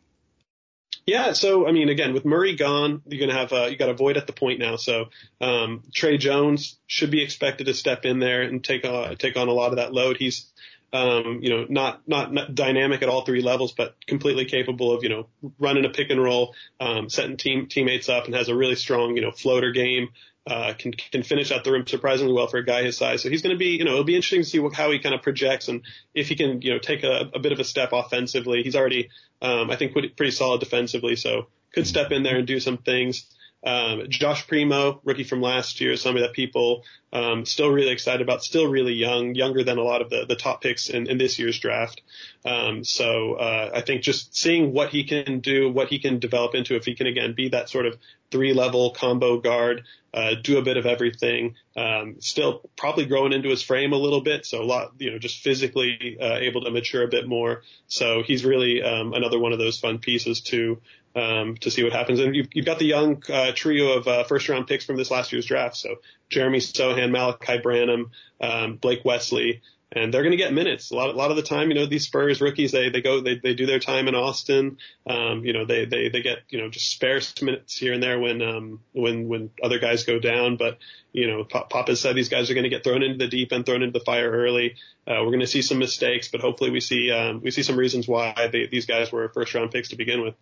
[1.05, 3.93] Yeah, so I mean, again, with Murray gone, you're gonna have uh, you got a
[3.93, 4.77] void at the point now.
[4.77, 5.09] So
[5.41, 9.49] um, Tre Jones should be expected to step in there and take uh, take on
[9.49, 10.17] a lot of that load.
[10.17, 10.53] He's
[10.93, 15.01] um, you know, not, not, not dynamic at all three levels, but completely capable of,
[15.01, 15.27] you know,
[15.57, 19.15] running a pick and roll, um, setting team teammates up and has a really strong,
[19.15, 20.09] you know, floater game.
[20.45, 23.21] Uh, can can finish out the rim surprisingly well for a guy his size.
[23.23, 24.99] So he's going to be, you know, it'll be interesting to see what, how he
[24.99, 25.83] kind of projects and
[26.13, 28.61] if he can, you know, take a, a bit of a step offensively.
[28.61, 29.09] He's already,
[29.41, 32.77] um, I think, pretty, pretty solid defensively, so could step in there and do some
[32.77, 33.25] things.
[33.65, 36.83] Um, Josh Primo, rookie from last year, somebody that people
[37.13, 40.35] um, still really excited about, still really young, younger than a lot of the, the
[40.35, 42.01] top picks in, in this year's draft.
[42.43, 46.55] Um, so uh, I think just seeing what he can do, what he can develop
[46.55, 47.97] into, if he can again be that sort of
[48.31, 49.83] three level combo guard,
[50.13, 54.21] uh, do a bit of everything, um, still probably growing into his frame a little
[54.21, 57.63] bit, so a lot, you know, just physically uh, able to mature a bit more.
[57.87, 60.81] So he's really um, another one of those fun pieces to
[61.15, 62.19] um, to see what happens.
[62.19, 65.11] And you've, you've got the young uh, trio of uh, first round picks from this
[65.11, 65.77] last year's draft.
[65.77, 65.95] So
[66.29, 68.11] Jeremy Sochan, Malaki Branham,
[68.41, 69.61] um, Blake Wesley,
[69.95, 70.89] and they're going to get minutes.
[70.89, 73.21] A lot, a lot of the time, you know, these Spurs rookies, they, they go,
[73.21, 74.77] they, they do their time in Austin.
[75.05, 78.19] Um, you know, they, they, they get, you know, just sparse minutes here and there
[78.19, 80.57] when, um, when, when other guys go down.
[80.57, 80.79] But,
[81.11, 81.45] you know,
[81.85, 83.99] has said these guys are going to get thrown into the deep end, thrown into
[83.99, 84.77] the fire early.
[85.05, 87.77] Uh, we're going to see some mistakes, but hopefully we see, um, we see some
[87.77, 90.33] reasons why they, these guys were first round picks to begin with.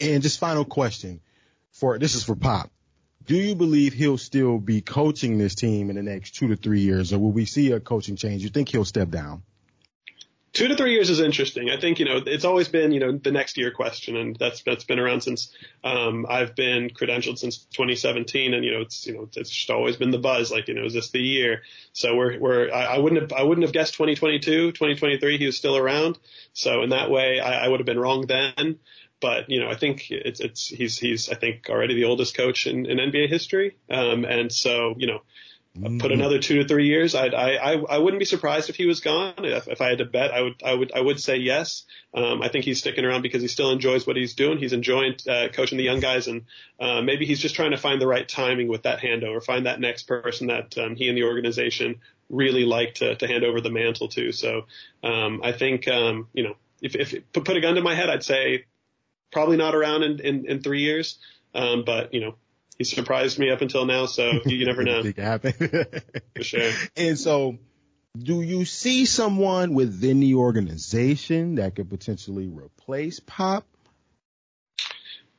[0.00, 1.20] And just final question
[1.72, 2.70] for this is for Pop.
[3.24, 6.80] Do you believe he'll still be coaching this team in the next two to three
[6.80, 8.42] years, or will we see a coaching change?
[8.42, 9.42] You think he'll step down?
[10.52, 11.70] Two to three years is interesting.
[11.70, 14.62] I think you know it's always been you know the next year question, and that's
[14.62, 15.50] that's been around since
[15.82, 19.96] um, I've been credentialed since 2017, and you know it's you know it's just always
[19.96, 20.50] been the buzz.
[20.50, 21.62] Like you know is this the year?
[21.94, 25.56] So we're we're I, I wouldn't have I wouldn't have guessed 2022, 2023 he was
[25.56, 26.18] still around.
[26.52, 28.78] So in that way I, I would have been wrong then
[29.22, 32.66] but you know, I think it's it's he's he's I think already the oldest coach
[32.66, 35.22] in, in NBA history, um, and so you know,
[35.78, 35.98] mm-hmm.
[35.98, 38.86] put another two to three years, I'd, I I I wouldn't be surprised if he
[38.86, 39.34] was gone.
[39.38, 41.84] If, if I had to bet, I would I would I would say yes.
[42.12, 44.58] Um, I think he's sticking around because he still enjoys what he's doing.
[44.58, 46.42] He's enjoying uh, coaching the young guys, and
[46.80, 49.80] uh, maybe he's just trying to find the right timing with that handover, find that
[49.80, 53.70] next person that um, he and the organization really like to to hand over the
[53.70, 54.32] mantle to.
[54.32, 54.66] So
[55.04, 58.24] um, I think um, you know if, if put a gun to my head, I'd
[58.24, 58.64] say
[59.32, 61.18] probably not around in, in, in three years.
[61.54, 62.36] Um, but you know,
[62.78, 65.00] he surprised me up until now, so you, you never know.
[65.00, 65.52] it happen.
[66.36, 66.70] For sure.
[66.96, 67.58] And so,
[68.16, 73.66] do you see someone within the organization that could potentially replace Pop?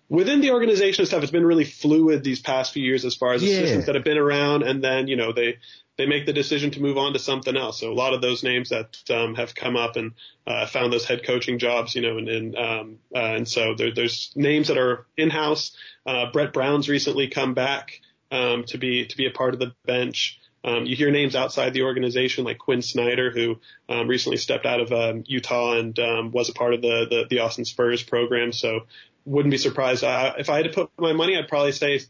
[0.09, 3.33] within the organization and stuff, it's been really fluid these past few years as far
[3.33, 3.55] as Yeah.
[3.55, 5.57] assistants that have been around, and then you know they
[5.97, 7.79] they make the decision to move on to something else.
[7.79, 10.13] So a lot of those names that um, have come up and
[10.47, 13.93] uh, found those head coaching jobs, you know, and and, um, uh, and so there,
[13.93, 15.75] there's names that are in house.
[16.05, 19.73] Uh, Brett Brown's recently come back um, to be to be a part of the
[19.85, 20.39] bench.
[20.65, 24.79] Um, you hear names outside the organization like Quin Snyder, who um, recently stepped out
[24.79, 28.51] of um, Utah and um, was a part of the, the the Austin Spurs program.
[28.51, 28.87] So
[29.25, 30.03] wouldn't be surprised.
[30.03, 32.01] I, if I had to put my money, I'd probably say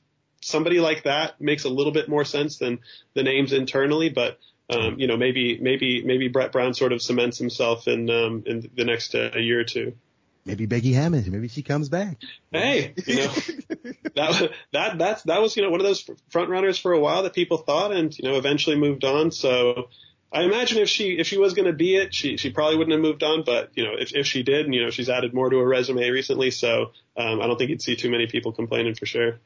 [0.43, 2.79] somebody like that makes a little bit more sense than
[3.13, 4.09] the names internally.
[4.09, 4.39] But
[4.69, 8.69] um, you know, maybe maybe maybe Brett Brown sort of cements himself in um, in
[8.75, 9.93] the next uh, year or two.
[10.45, 11.23] Maybe Becky Hammon.
[11.31, 12.17] Maybe she comes back.
[12.51, 13.27] Hey, you know,
[14.15, 17.23] that that that's that was you know one of those front runners for a while
[17.23, 19.31] that people thought and you know eventually moved on.
[19.31, 19.89] So
[20.31, 22.93] I imagine if she if she was going to be it, she she probably wouldn't
[22.93, 23.43] have moved on.
[23.43, 25.67] But you know, if if she did, and you know, she's added more to her
[25.67, 29.39] resume recently, so um, I don't think you'd see too many people complaining for sure.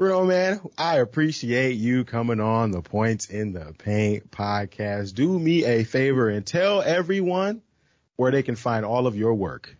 [0.00, 5.12] Bruno, man, I appreciate you coming on the Points in the Paint podcast.
[5.12, 7.60] Do me a favor and tell everyone
[8.16, 9.76] where they can find all of your work.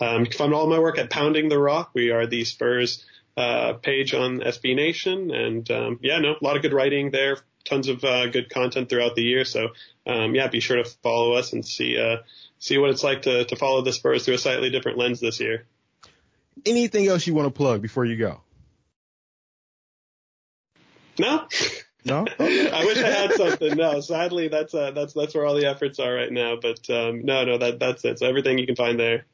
[0.00, 1.90] Um, you can find all my work at Pounding the Rock.
[1.92, 3.04] We are the Spurs
[3.36, 7.36] uh, page on SB Nation, and um, yeah, no, a lot of good writing there.
[7.66, 9.44] Tons of uh, good content throughout the year.
[9.44, 9.72] So
[10.06, 12.22] um, yeah, be sure to follow us and see uh,
[12.58, 15.40] see what it's like to to follow the Spurs through a slightly different lens this
[15.40, 15.66] year.
[16.64, 18.40] Anything else you want to plug before you go?
[21.18, 21.46] No.
[22.04, 22.26] No.
[22.38, 23.76] I wish I had something.
[23.76, 26.56] No, sadly, that's uh, that's that's where all the efforts are right now.
[26.60, 28.18] But um, no, no, that that's it.
[28.18, 29.26] So everything you can find there.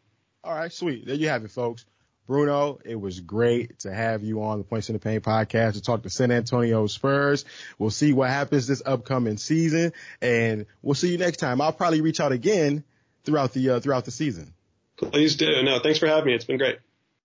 [0.45, 1.07] All right, sweet.
[1.07, 1.85] There you have it, folks.
[2.27, 5.81] Bruno, it was great to have you on the Points in the Paint podcast to
[5.81, 7.47] talk to San Antonio Spurs.
[7.79, 11.63] We'll see what happens this upcoming season, and we'll see you next time.
[11.63, 12.85] I'll probably reach out again
[13.25, 14.53] throughout the uh, throughout the season.
[14.99, 15.63] Please do.
[15.63, 16.35] No, thanks for having me.
[16.35, 16.81] It's been great.